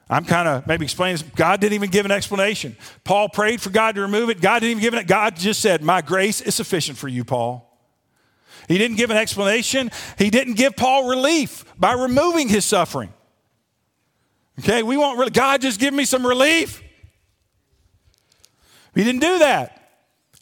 [0.09, 1.23] I'm kind of maybe explaining this.
[1.35, 2.77] God didn't even give an explanation.
[3.03, 4.39] Paul prayed for God to remove it.
[4.39, 5.07] God didn't even give it.
[5.07, 7.69] God just said, My grace is sufficient for you, Paul.
[8.69, 9.91] He didn't give an explanation.
[10.17, 13.13] He didn't give Paul relief by removing his suffering.
[14.59, 16.81] Okay, we want really, God just give me some relief.
[18.95, 19.82] He didn't do that.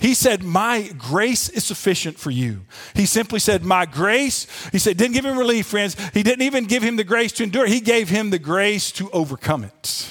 [0.02, 2.62] He said, My grace is sufficient for you.
[2.96, 4.48] He simply said, My grace.
[4.72, 5.96] He said, didn't give him relief, friends.
[6.10, 7.68] He didn't even give him the grace to endure.
[7.68, 10.10] He gave him the grace to overcome it.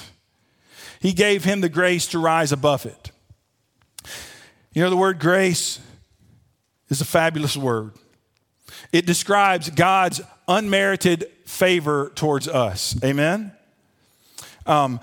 [1.01, 3.11] He gave him the grace to rise above it.
[4.71, 5.81] You know, the word grace
[6.87, 7.91] is a fabulous word.
[8.93, 12.95] It describes God's unmerited favor towards us.
[13.03, 13.51] Amen?
[14.65, 15.01] Um,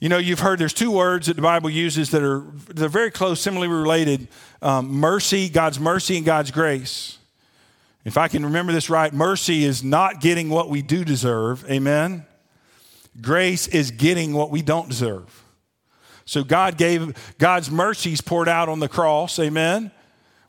[0.00, 3.10] you know, you've heard there's two words that the Bible uses that are they're very
[3.10, 4.28] close, similarly related:
[4.62, 7.18] um, mercy, God's mercy, and God's grace.
[8.02, 11.70] If I can remember this right, mercy is not getting what we do deserve.
[11.70, 12.24] Amen.
[13.20, 15.44] Grace is getting what we don't deserve.
[16.24, 19.38] So God gave God's mercies poured out on the cross.
[19.38, 19.90] Amen.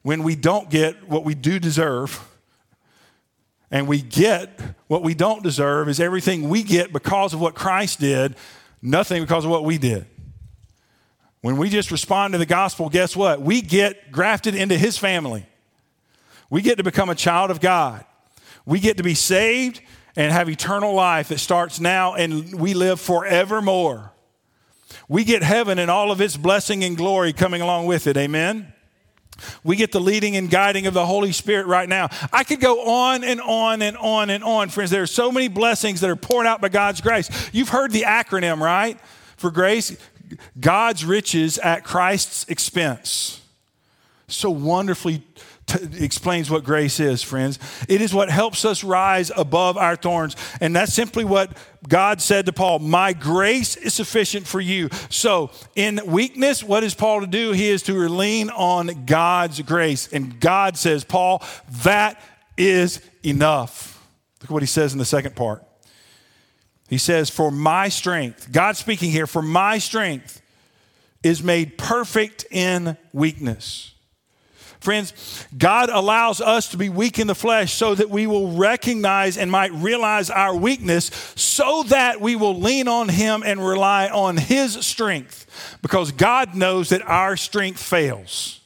[0.01, 2.25] When we don't get what we do deserve,
[3.69, 7.99] and we get what we don't deserve, is everything we get because of what Christ
[7.99, 8.35] did
[8.81, 10.05] Nothing because of what we did.
[11.41, 13.41] When we just respond to the gospel, guess what?
[13.41, 15.45] We get grafted into his family.
[16.49, 18.05] We get to become a child of God.
[18.65, 19.81] We get to be saved
[20.15, 24.11] and have eternal life that starts now and we live forevermore.
[25.07, 28.17] We get heaven and all of its blessing and glory coming along with it.
[28.17, 28.73] Amen.
[29.63, 32.09] We get the leading and guiding of the Holy Spirit right now.
[32.31, 34.91] I could go on and on and on and on, friends.
[34.91, 37.29] There are so many blessings that are poured out by God's grace.
[37.53, 38.99] You've heard the acronym, right?
[39.37, 39.97] For grace,
[40.59, 43.41] God's riches at Christ's expense.
[44.27, 45.23] So wonderfully
[45.71, 47.59] t- explains what grace is, friends.
[47.87, 50.35] It is what helps us rise above our thorns.
[50.59, 51.55] And that's simply what
[51.87, 54.89] God said to Paul My grace is sufficient for you.
[55.09, 57.51] So, in weakness, what is Paul to do?
[57.51, 60.07] He is to lean on God's grace.
[60.11, 61.43] And God says, Paul,
[61.83, 62.21] that
[62.57, 64.05] is enough.
[64.41, 65.63] Look at what he says in the second part.
[66.89, 70.41] He says, For my strength, God speaking here, for my strength
[71.23, 73.90] is made perfect in weakness.
[74.81, 79.37] Friends, God allows us to be weak in the flesh so that we will recognize
[79.37, 84.37] and might realize our weakness so that we will lean on Him and rely on
[84.37, 88.59] His strength because God knows that our strength fails.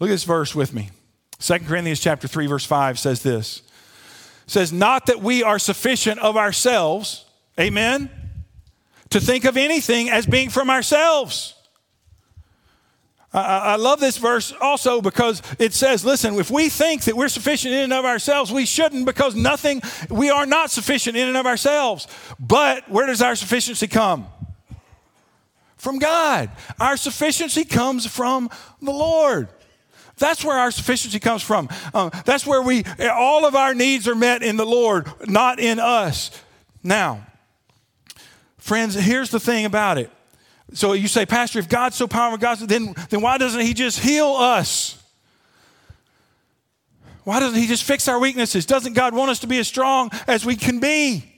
[0.00, 0.90] Look at this verse with me.
[1.38, 3.62] 2 Corinthians chapter 3 verse 5 says this.
[4.46, 7.26] It says not that we are sufficient of ourselves,
[7.60, 8.10] amen,
[9.10, 11.55] to think of anything as being from ourselves
[13.40, 17.74] I, love this verse also because it says, listen, if we think that we're sufficient
[17.74, 21.44] in and of ourselves, we shouldn't because nothing, we are not sufficient in and of
[21.44, 22.08] ourselves.
[22.40, 24.26] But where does our sufficiency come?
[25.76, 26.50] From God.
[26.80, 28.48] Our sufficiency comes from
[28.80, 29.48] the Lord.
[30.18, 31.68] That's where our sufficiency comes from.
[31.92, 35.78] Um, that's where we, all of our needs are met in the Lord, not in
[35.78, 36.30] us.
[36.82, 37.26] Now,
[38.56, 40.10] friends, here's the thing about it.
[40.72, 44.00] So you say, Pastor, if God's so powerful, God's, then, then why doesn't He just
[44.00, 45.02] heal us?
[47.24, 48.66] Why doesn't He just fix our weaknesses?
[48.66, 51.32] Doesn't God want us to be as strong as we can be?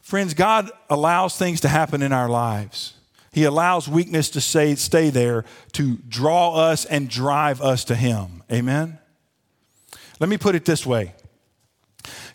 [0.00, 2.94] Friends, God allows things to happen in our lives.
[3.32, 8.42] He allows weakness to stay, stay there to draw us and drive us to Him.
[8.52, 8.98] Amen?
[10.20, 11.14] Let me put it this way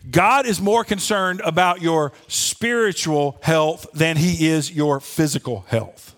[0.09, 6.15] God is more concerned about your spiritual health than he is your physical health.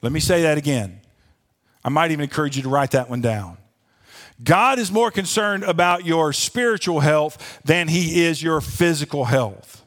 [0.00, 1.00] Let me say that again.
[1.84, 3.58] I might even encourage you to write that one down.
[4.42, 9.83] God is more concerned about your spiritual health than he is your physical health.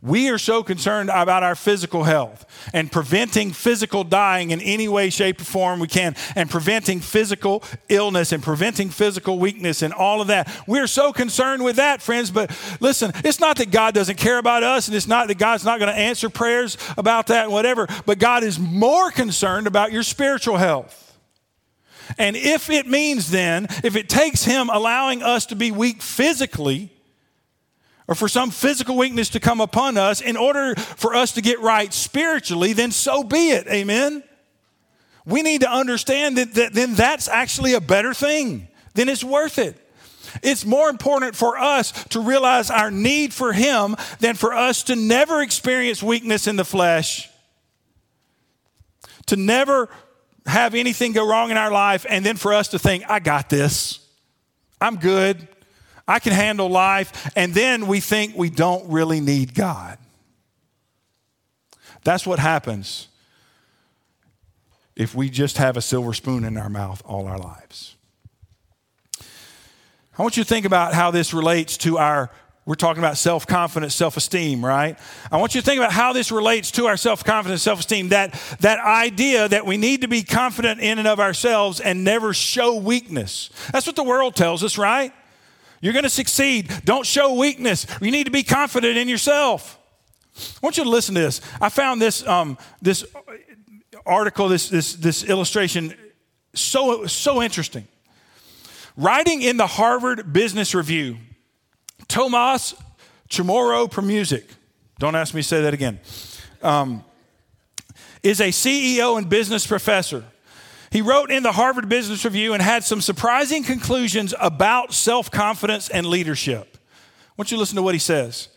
[0.00, 5.10] We are so concerned about our physical health and preventing physical dying in any way,
[5.10, 10.20] shape, or form we can, and preventing physical illness and preventing physical weakness and all
[10.20, 10.48] of that.
[10.68, 12.30] We're so concerned with that, friends.
[12.30, 15.64] But listen, it's not that God doesn't care about us, and it's not that God's
[15.64, 19.90] not going to answer prayers about that and whatever, but God is more concerned about
[19.90, 21.06] your spiritual health.
[22.18, 26.92] And if it means then, if it takes Him allowing us to be weak physically,
[28.08, 31.60] or for some physical weakness to come upon us in order for us to get
[31.60, 33.68] right spiritually, then so be it.
[33.68, 34.24] Amen.
[35.26, 38.68] We need to understand that, that then that's actually a better thing.
[38.94, 39.76] Then it's worth it.
[40.42, 44.96] It's more important for us to realize our need for Him than for us to
[44.96, 47.28] never experience weakness in the flesh,
[49.26, 49.90] to never
[50.46, 53.50] have anything go wrong in our life, and then for us to think, I got
[53.50, 54.00] this.
[54.80, 55.46] I'm good.
[56.08, 59.98] I can handle life, and then we think we don't really need God.
[62.02, 63.08] That's what happens
[64.96, 67.94] if we just have a silver spoon in our mouth all our lives.
[70.18, 72.30] I want you to think about how this relates to our
[72.64, 74.98] we're talking about self confidence, self esteem, right?
[75.32, 78.10] I want you to think about how this relates to our self confidence, self esteem.
[78.10, 82.34] That, that idea that we need to be confident in and of ourselves and never
[82.34, 83.48] show weakness.
[83.72, 85.14] That's what the world tells us, right?
[85.80, 86.72] You're going to succeed.
[86.84, 87.86] Don't show weakness.
[88.00, 89.78] You need to be confident in yourself.
[90.36, 91.40] I want you to listen to this.
[91.60, 93.04] I found this, um, this
[94.06, 95.94] article, this, this, this illustration
[96.54, 97.86] so, so interesting.
[98.96, 101.18] Writing in the Harvard Business Review,
[102.08, 102.74] Tomas
[103.28, 104.44] Chamorro Premuzic,
[104.98, 106.00] don't ask me to say that again,
[106.62, 107.04] um,
[108.22, 110.24] is a CEO and business professor.
[110.90, 115.88] He wrote in the Harvard Business Review and had some surprising conclusions about self confidence
[115.88, 116.78] and leadership.
[116.86, 118.48] I want you to listen to what he says.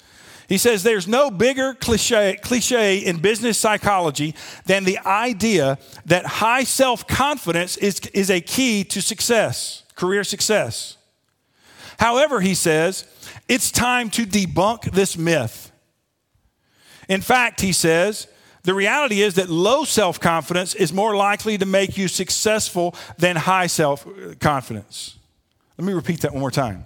[0.48, 6.64] He says there's no bigger cliche, cliche in business psychology than the idea that high
[6.64, 10.98] self confidence is, is a key to success, career success.
[12.00, 13.06] However, he says,
[13.48, 15.72] it's time to debunk this myth.
[17.08, 18.28] In fact, he says,
[18.64, 23.36] the reality is that low self confidence is more likely to make you successful than
[23.36, 24.06] high self
[24.40, 25.18] confidence.
[25.78, 26.86] Let me repeat that one more time.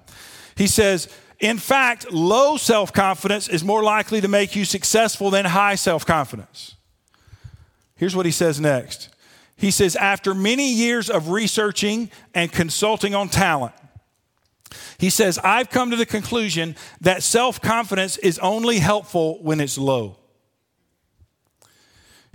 [0.56, 1.10] He says,
[1.40, 6.06] in fact, low self confidence is more likely to make you successful than high self
[6.06, 6.76] confidence.
[7.98, 9.10] Here's what he says next.
[9.58, 13.74] He says, after many years of researching and consulting on talent,
[14.98, 19.78] he says, I've come to the conclusion that self confidence is only helpful when it's
[19.78, 20.18] low.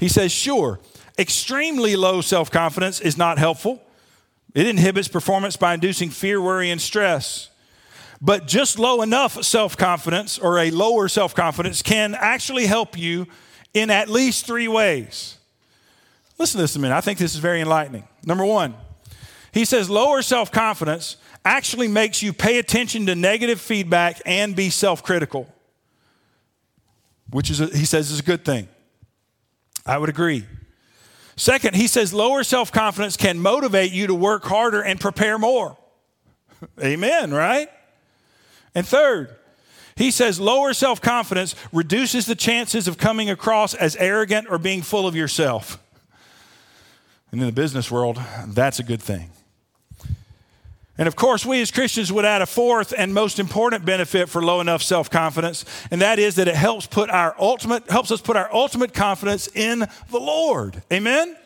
[0.00, 0.80] He says, sure,
[1.18, 3.82] extremely low self confidence is not helpful.
[4.54, 7.50] It inhibits performance by inducing fear, worry, and stress.
[8.22, 13.26] But just low enough self confidence or a lower self confidence can actually help you
[13.74, 15.36] in at least three ways.
[16.38, 16.96] Listen to this a minute.
[16.96, 18.08] I think this is very enlightening.
[18.24, 18.74] Number one,
[19.52, 24.70] he says lower self confidence actually makes you pay attention to negative feedback and be
[24.70, 25.46] self critical,
[27.28, 28.66] which is, a, he says, is a good thing.
[29.86, 30.44] I would agree.
[31.36, 35.78] Second, he says lower self confidence can motivate you to work harder and prepare more.
[36.82, 37.70] Amen, right?
[38.74, 39.34] And third,
[39.96, 44.82] he says lower self confidence reduces the chances of coming across as arrogant or being
[44.82, 45.78] full of yourself.
[47.32, 49.30] And in the business world, that's a good thing.
[51.00, 54.42] And of course, we as Christians would add a fourth and most important benefit for
[54.42, 58.36] low enough self-confidence, and that is that it helps put our ultimate helps us put
[58.36, 60.82] our ultimate confidence in the Lord.
[60.92, 61.38] Amen.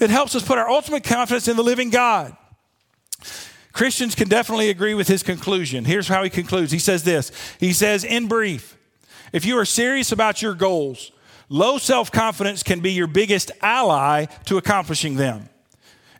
[0.00, 2.36] It helps us put our ultimate confidence in the living God.
[3.72, 5.84] Christians can definitely agree with his conclusion.
[5.84, 6.72] Here's how he concludes.
[6.72, 7.30] He says this.
[7.60, 8.76] He says, in brief,
[9.32, 11.12] if you are serious about your goals,
[11.48, 15.49] low self-confidence can be your biggest ally to accomplishing them.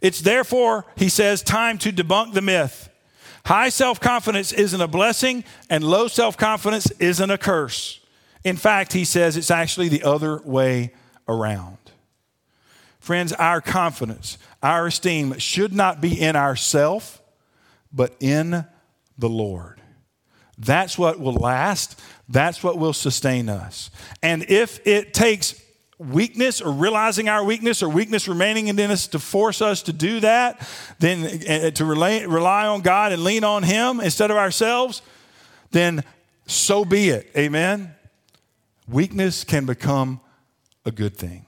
[0.00, 2.88] It's therefore, he says, time to debunk the myth.
[3.46, 8.00] High self confidence isn't a blessing, and low self confidence isn't a curse.
[8.44, 10.92] In fact, he says it's actually the other way
[11.28, 11.78] around.
[12.98, 17.22] Friends, our confidence, our esteem should not be in ourself,
[17.92, 18.64] but in
[19.18, 19.80] the Lord.
[20.58, 21.98] That's what will last.
[22.28, 23.90] That's what will sustain us.
[24.22, 25.59] And if it takes
[26.00, 30.20] weakness or realizing our weakness or weakness remaining in us to force us to do
[30.20, 30.66] that,
[30.98, 35.02] then uh, to rely, rely on God and lean on Him instead of ourselves,
[35.72, 36.02] then
[36.46, 37.30] so be it.
[37.36, 37.94] Amen.
[38.88, 40.20] Weakness can become
[40.86, 41.44] a good thing.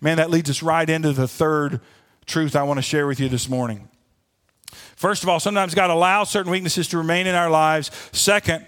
[0.00, 1.80] Man, that leads us right into the third
[2.26, 3.88] truth I want to share with you this morning.
[4.96, 7.92] First of all, sometimes God allows certain weaknesses to remain in our lives.
[8.10, 8.66] Second,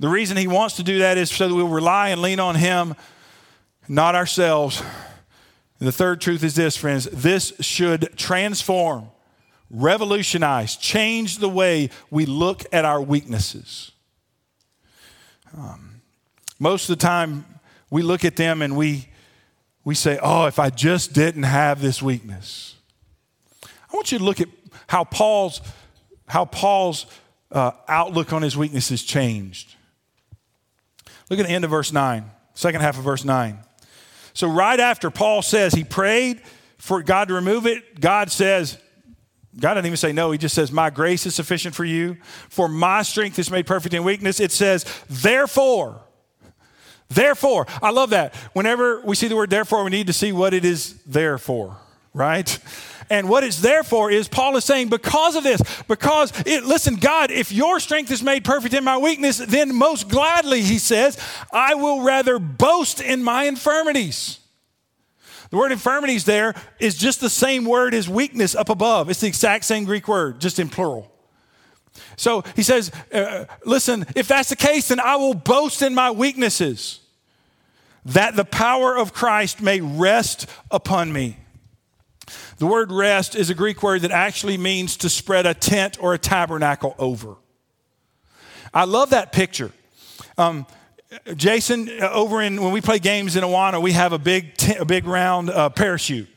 [0.00, 2.56] the reason He wants to do that is so that we'll rely and lean on
[2.56, 2.96] Him
[3.88, 4.82] not ourselves.
[5.80, 9.10] And the third truth is this, friends this should transform,
[9.70, 13.92] revolutionize, change the way we look at our weaknesses.
[15.56, 16.02] Um,
[16.58, 17.44] most of the time,
[17.90, 19.08] we look at them and we,
[19.84, 22.74] we say, Oh, if I just didn't have this weakness.
[23.64, 24.48] I want you to look at
[24.88, 25.60] how Paul's,
[26.26, 27.06] how Paul's
[27.50, 29.74] uh, outlook on his weaknesses changed.
[31.30, 33.58] Look at the end of verse 9, second half of verse 9.
[34.38, 36.42] So, right after Paul says he prayed
[36.76, 38.78] for God to remove it, God says,
[39.58, 40.30] God doesn't even say no.
[40.30, 42.16] He just says, My grace is sufficient for you.
[42.48, 44.38] For my strength is made perfect in weakness.
[44.38, 46.02] It says, Therefore,
[47.08, 47.66] therefore.
[47.82, 48.32] I love that.
[48.52, 51.76] Whenever we see the word therefore, we need to see what it is there for,
[52.14, 52.60] right?
[53.10, 56.96] And what it's there for is Paul is saying, because of this, because it, listen,
[56.96, 61.18] God, if your strength is made perfect in my weakness, then most gladly, he says,
[61.52, 64.40] I will rather boast in my infirmities.
[65.50, 69.08] The word infirmities there is just the same word as weakness up above.
[69.08, 71.10] It's the exact same Greek word, just in plural.
[72.16, 76.10] So he says, uh, listen, if that's the case, then I will boast in my
[76.10, 77.00] weaknesses,
[78.04, 81.38] that the power of Christ may rest upon me.
[82.58, 86.12] The word rest is a Greek word that actually means to spread a tent or
[86.12, 87.36] a tabernacle over.
[88.74, 89.70] I love that picture.
[90.36, 90.66] Um,
[91.36, 94.84] Jason, uh, over in when we play games in Awana, we have a big, a
[94.84, 96.28] big round uh, parachute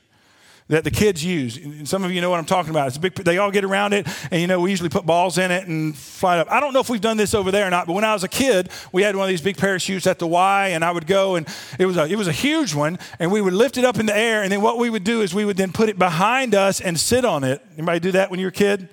[0.71, 1.57] that the kids use.
[1.57, 2.87] And some of you know what I'm talking about.
[2.87, 5.37] It's a big, they all get around it, and you know, we usually put balls
[5.37, 6.51] in it and fly it up.
[6.51, 8.23] I don't know if we've done this over there or not, but when I was
[8.23, 11.07] a kid, we had one of these big parachutes at the Y, and I would
[11.07, 11.45] go, and
[11.77, 14.05] it was a, it was a huge one, and we would lift it up in
[14.05, 16.55] the air, and then what we would do is we would then put it behind
[16.55, 17.61] us and sit on it.
[17.77, 18.87] Anybody do that when you were a kid?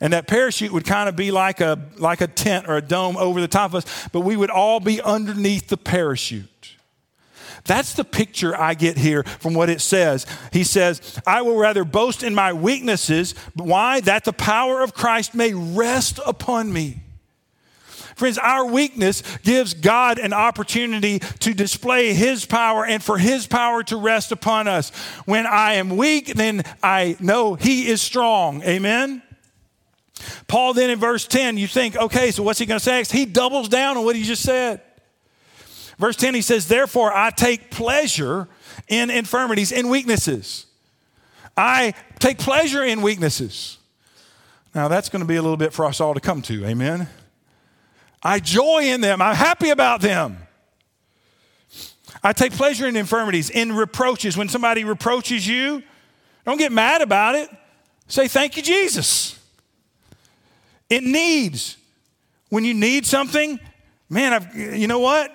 [0.00, 3.16] And that parachute would kind of be like a, like a tent or a dome
[3.16, 6.48] over the top of us, but we would all be underneath the parachute.
[7.66, 10.26] That's the picture I get here from what it says.
[10.52, 13.34] He says, I will rather boast in my weaknesses.
[13.54, 14.00] Why?
[14.00, 17.00] That the power of Christ may rest upon me.
[18.16, 23.82] Friends, our weakness gives God an opportunity to display His power and for His power
[23.84, 24.88] to rest upon us.
[25.26, 28.62] When I am weak, then I know He is strong.
[28.62, 29.22] Amen?
[30.48, 33.12] Paul then in verse 10, you think, okay, so what's he going to say next?
[33.12, 34.80] He doubles down on what he just said.
[35.98, 38.48] Verse 10, he says, Therefore, I take pleasure
[38.88, 40.66] in infirmities, in weaknesses.
[41.56, 43.78] I take pleasure in weaknesses.
[44.74, 46.66] Now, that's going to be a little bit for us all to come to.
[46.66, 47.08] Amen.
[48.22, 50.38] I joy in them, I'm happy about them.
[52.22, 54.36] I take pleasure in infirmities, in reproaches.
[54.36, 55.82] When somebody reproaches you,
[56.44, 57.48] don't get mad about it.
[58.08, 59.38] Say, Thank you, Jesus.
[60.90, 61.76] It needs.
[62.48, 63.58] When you need something,
[64.08, 65.32] man, I've, you know what?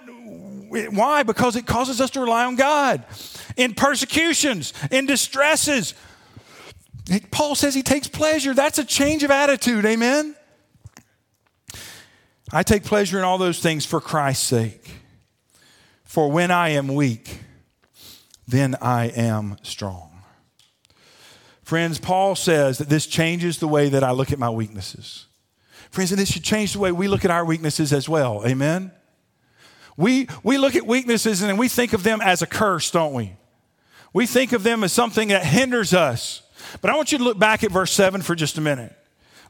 [0.71, 1.23] Why?
[1.23, 3.03] Because it causes us to rely on God.
[3.57, 5.93] In persecutions, in distresses,
[7.29, 8.53] Paul says he takes pleasure.
[8.53, 9.85] That's a change of attitude.
[9.85, 10.35] Amen?
[12.53, 14.91] I take pleasure in all those things for Christ's sake.
[16.03, 17.39] For when I am weak,
[18.47, 20.23] then I am strong.
[21.63, 25.27] Friends, Paul says that this changes the way that I look at my weaknesses.
[25.89, 28.45] Friends, and this should change the way we look at our weaknesses as well.
[28.45, 28.91] Amen?
[29.97, 33.33] We, we look at weaknesses and we think of them as a curse, don't we?
[34.13, 36.43] We think of them as something that hinders us.
[36.81, 38.95] But I want you to look back at verse 7 for just a minute.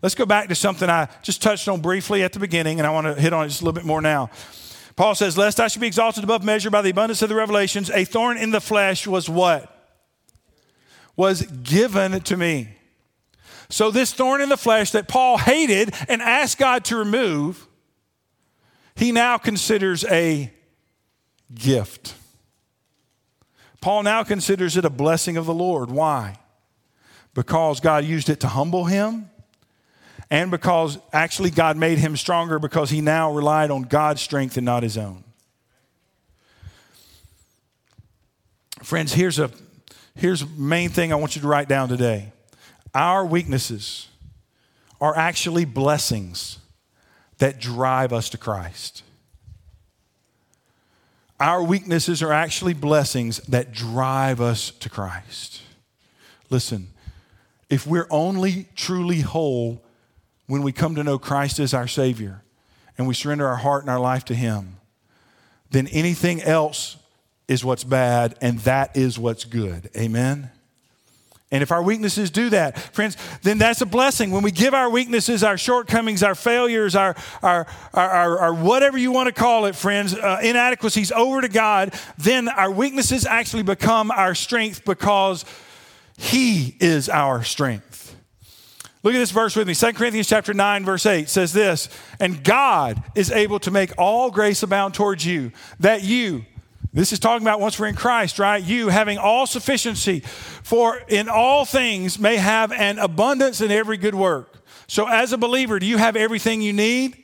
[0.02, 2.92] Let's go back to something I just touched on briefly at the beginning, and I
[2.92, 4.30] want to hit on it just a little bit more now.
[4.96, 7.90] Paul says, Lest I should be exalted above measure by the abundance of the revelations,
[7.92, 9.68] a thorn in the flesh was what?
[11.16, 12.70] Was given to me.
[13.70, 17.68] So, this thorn in the flesh that Paul hated and asked God to remove,
[19.02, 20.54] he now considers a
[21.52, 22.14] gift.
[23.82, 25.90] Paul now considers it a blessing of the Lord.
[25.90, 26.36] Why?
[27.34, 29.28] Because God used it to humble him
[30.30, 34.66] and because actually God made him stronger because he now relied on God's strength and
[34.68, 35.24] not his own.
[38.84, 39.50] Friends, here's a
[40.14, 42.34] here's main thing I want you to write down today.
[42.94, 44.10] Our weaknesses
[45.00, 46.60] are actually blessings
[47.42, 49.02] that drive us to Christ.
[51.40, 55.64] Our weaknesses are actually blessings that drive us to Christ.
[56.52, 56.90] Listen,
[57.68, 59.84] if we're only truly whole
[60.46, 62.44] when we come to know Christ as our Savior
[62.96, 64.76] and we surrender our heart and our life to Him,
[65.72, 66.98] then anything else
[67.48, 69.90] is what's bad and that is what's good.
[69.98, 70.52] Amen?
[71.52, 74.32] And if our weaknesses do that, friends, then that's a blessing.
[74.32, 78.98] When we give our weaknesses, our shortcomings, our failures, our, our, our, our, our whatever
[78.98, 83.64] you want to call it, friends, uh, inadequacies over to God, then our weaknesses actually
[83.64, 85.44] become our strength because
[86.18, 88.16] He is our strength.
[89.04, 89.74] Look at this verse with me.
[89.74, 91.90] 2 Corinthians chapter 9 verse 8 says this,
[92.20, 96.46] "And God is able to make all grace abound towards you, that you
[96.94, 98.62] this is talking about once we're in Christ, right?
[98.62, 104.16] You having all sufficiency for in all things may have an abundance in every good
[104.16, 104.58] work.
[104.88, 107.18] So as a believer, do you have everything you need?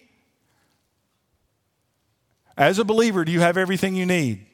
[2.58, 4.46] As a believer, do you have everything you need?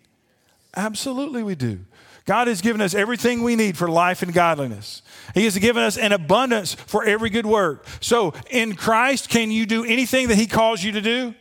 [0.75, 1.81] Absolutely we do.
[2.25, 5.01] God has given us everything we need for life and godliness.
[5.33, 7.85] He has given us an abundance for every good work.
[7.99, 11.35] So, in Christ, can you do anything that He calls you to do?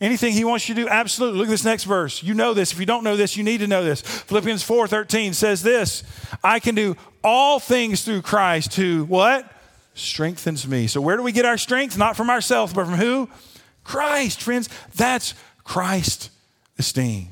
[0.00, 0.88] Anything He wants you to do?
[0.88, 1.38] Absolutely.
[1.38, 2.22] Look at this next verse.
[2.22, 2.72] You know this.
[2.72, 4.02] If you don't know this, you need to know this.
[4.02, 6.02] Philippians 4 13 says this
[6.44, 9.50] I can do all things through Christ who, what?
[9.94, 10.86] Strengthens me.
[10.86, 11.96] So, where do we get our strength?
[11.96, 13.28] Not from ourselves, but from who?
[13.82, 14.68] Christ, friends.
[14.94, 15.34] That's
[15.64, 16.30] Christ
[16.78, 17.28] esteem.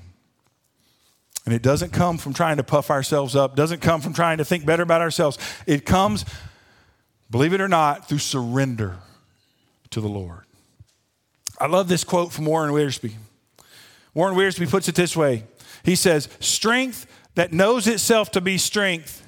[1.45, 4.45] And it doesn't come from trying to puff ourselves up, doesn't come from trying to
[4.45, 5.37] think better about ourselves.
[5.67, 6.25] It comes,
[7.31, 8.97] believe it or not, through surrender
[9.91, 10.44] to the Lord.
[11.59, 13.13] I love this quote from Warren Wiersbe.
[14.13, 15.45] Warren Wiersbe puts it this way
[15.85, 19.27] He says, Strength that knows itself to be strength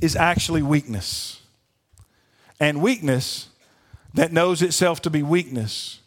[0.00, 1.42] is actually weakness.
[2.58, 3.48] And weakness
[4.14, 6.00] that knows itself to be weakness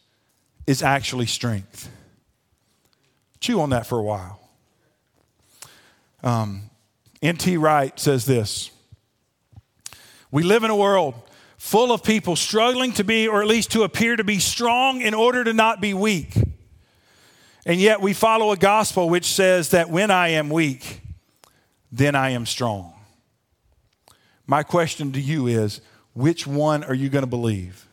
[0.66, 1.90] is actually strength.
[3.40, 4.40] Chew on that for a while.
[6.24, 6.70] Um,
[7.22, 7.58] N.T.
[7.58, 8.72] Wright says this
[10.32, 11.16] We live in a world
[11.60, 15.14] full of people struggling to be, or at least to appear to be strong in
[15.14, 16.34] order to not be weak.
[17.66, 21.02] And yet we follow a gospel which says that when I am weak,
[21.92, 22.94] then I am strong.
[24.48, 25.82] My question to you is
[26.14, 27.86] which one are you going to believe?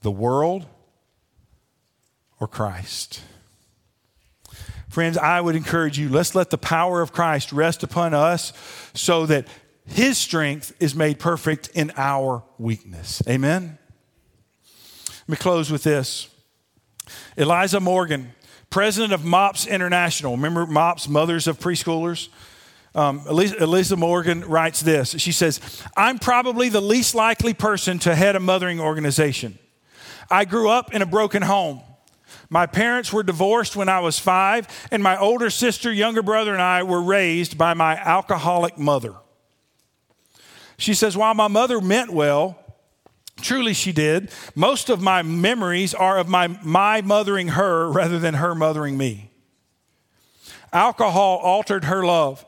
[0.00, 0.64] The world
[2.40, 3.20] or Christ?
[4.88, 8.54] Friends, I would encourage you, let's let the power of Christ rest upon us
[8.94, 9.46] so that
[9.86, 13.22] his strength is made perfect in our weakness.
[13.28, 13.78] Amen?
[15.08, 16.28] Let me close with this.
[17.36, 18.32] Elisa Morgan,
[18.70, 20.36] president of MOPS International.
[20.36, 22.28] Remember MOPS, Mothers of Preschoolers?
[22.94, 23.22] Um,
[23.98, 25.10] Morgan writes this.
[25.18, 25.60] She says,
[25.96, 29.58] I'm probably the least likely person to head a mothering organization.
[30.30, 31.82] I grew up in a broken home.
[32.48, 36.62] My parents were divorced when I was five, and my older sister, younger brother, and
[36.62, 39.14] I were raised by my alcoholic mother.
[40.76, 42.58] She says, While my mother meant well,
[43.40, 48.34] truly she did, most of my memories are of my, my mothering her rather than
[48.34, 49.30] her mothering me.
[50.72, 52.44] Alcohol altered her love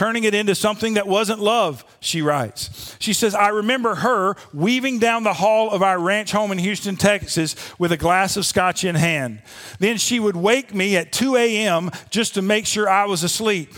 [0.00, 2.96] turning it into something that wasn't love, she writes.
[3.00, 6.96] She says, I remember her weaving down the hall of our ranch home in Houston,
[6.96, 9.42] Texas, with a glass of scotch in hand.
[9.78, 11.90] Then she would wake me at 2 a.m.
[12.08, 13.74] just to make sure I was asleep.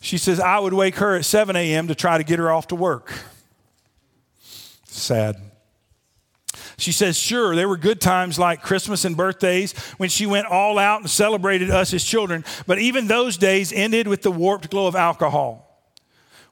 [0.00, 1.88] She says, I would wake her at 7 a.m.
[1.88, 3.12] to try to get her off to work.
[4.84, 5.36] Sad.
[6.78, 10.78] She says, sure, there were good times like Christmas and birthdays when she went all
[10.78, 14.86] out and celebrated us as children, but even those days ended with the warped glow
[14.86, 15.66] of alcohol.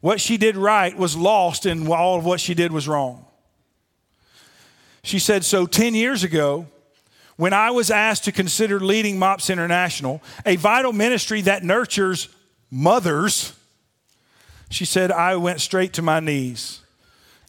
[0.00, 3.24] What she did right was lost, and all of what she did was wrong.
[5.02, 6.66] She said, so 10 years ago,
[7.36, 12.28] when I was asked to consider leading MOPS International, a vital ministry that nurtures
[12.70, 13.54] mothers,
[14.70, 16.80] she said, I went straight to my knees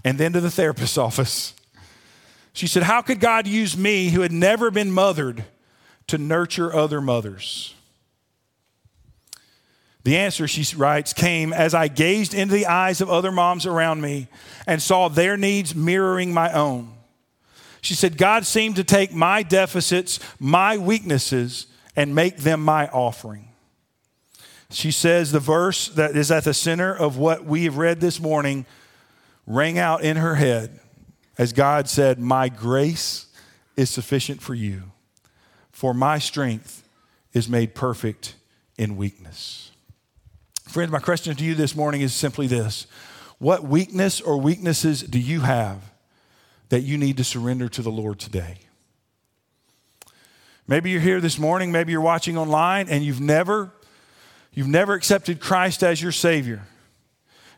[0.04, 1.54] and then to the therapist's office.
[2.54, 5.46] She said, How could God use me, who had never been mothered,
[6.08, 7.74] to nurture other mothers?
[10.04, 14.02] The answer, she writes, came as I gazed into the eyes of other moms around
[14.02, 14.28] me
[14.66, 16.94] and saw their needs mirroring my own.
[17.82, 23.49] She said, God seemed to take my deficits, my weaknesses, and make them my offering.
[24.72, 28.20] She says the verse that is at the center of what we have read this
[28.20, 28.66] morning
[29.48, 30.80] rang out in her head
[31.40, 33.28] as God said, My grace
[33.76, 34.92] is sufficient for you,
[35.72, 36.84] for my strength
[37.34, 38.36] is made perfect
[38.78, 39.72] in weakness.
[40.68, 42.86] Friends, my question to you this morning is simply this
[43.40, 45.82] What weakness or weaknesses do you have
[46.68, 48.58] that you need to surrender to the Lord today?
[50.68, 53.72] Maybe you're here this morning, maybe you're watching online and you've never
[54.54, 56.64] you've never accepted Christ as your savior.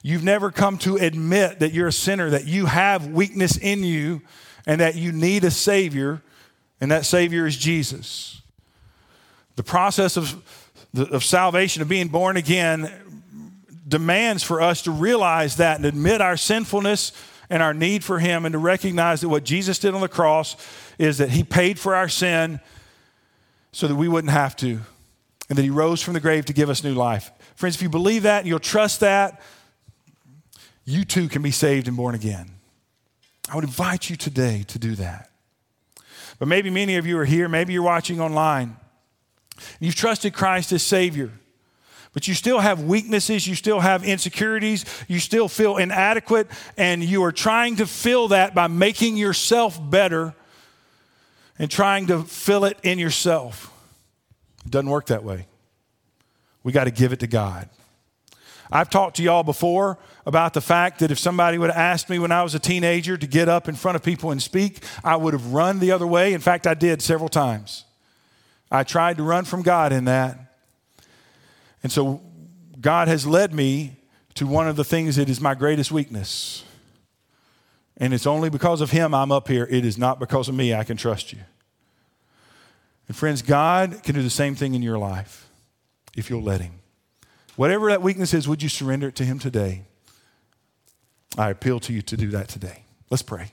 [0.03, 4.21] You've never come to admit that you're a sinner, that you have weakness in you
[4.65, 6.21] and that you need a savior
[6.79, 8.41] and that savior is Jesus.
[9.55, 10.43] The process of
[10.93, 12.91] of salvation of being born again
[13.87, 17.11] demands for us to realize that and admit our sinfulness
[17.49, 20.55] and our need for him and to recognize that what Jesus did on the cross
[20.97, 22.59] is that he paid for our sin
[23.71, 24.81] so that we wouldn't have to,
[25.51, 27.29] and that he rose from the grave to give us new life.
[27.55, 29.41] Friends, if you believe that and you'll trust that,
[30.85, 32.51] you too can be saved and born again.
[33.49, 35.29] I would invite you today to do that.
[36.39, 38.77] But maybe many of you are here, maybe you're watching online.
[39.81, 41.31] You've trusted Christ as Savior,
[42.13, 46.47] but you still have weaknesses, you still have insecurities, you still feel inadequate,
[46.77, 50.33] and you are trying to fill that by making yourself better
[51.59, 53.70] and trying to fill it in yourself.
[54.65, 55.47] It doesn't work that way.
[56.63, 57.69] We got to give it to God.
[58.71, 62.19] I've talked to y'all before about the fact that if somebody would have asked me
[62.19, 65.17] when I was a teenager to get up in front of people and speak, I
[65.17, 66.33] would have run the other way.
[66.33, 67.83] In fact, I did several times.
[68.71, 70.55] I tried to run from God in that.
[71.83, 72.21] And so
[72.79, 73.97] God has led me
[74.35, 76.63] to one of the things that is my greatest weakness
[78.01, 79.67] and it's only because of him I'm up here.
[79.69, 81.39] It is not because of me I can trust you.
[83.11, 85.49] And friends, God can do the same thing in your life
[86.15, 86.75] if you'll let him.
[87.57, 89.81] Whatever that weakness is, would you surrender it to him today?
[91.37, 92.85] I appeal to you to do that today.
[93.09, 93.51] Let's pray.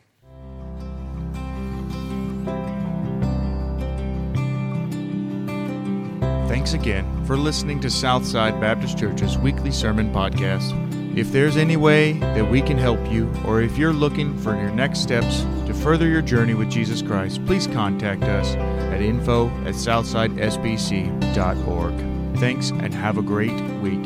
[6.47, 11.19] Thanks again for listening to Southside Baptist Church's weekly sermon podcast.
[11.19, 14.71] If there's any way that we can help you, or if you're looking for your
[14.71, 15.41] next steps
[15.79, 22.39] further your journey with Jesus Christ, please contact us at info at southsidesbc.org.
[22.39, 24.05] Thanks and have a great week.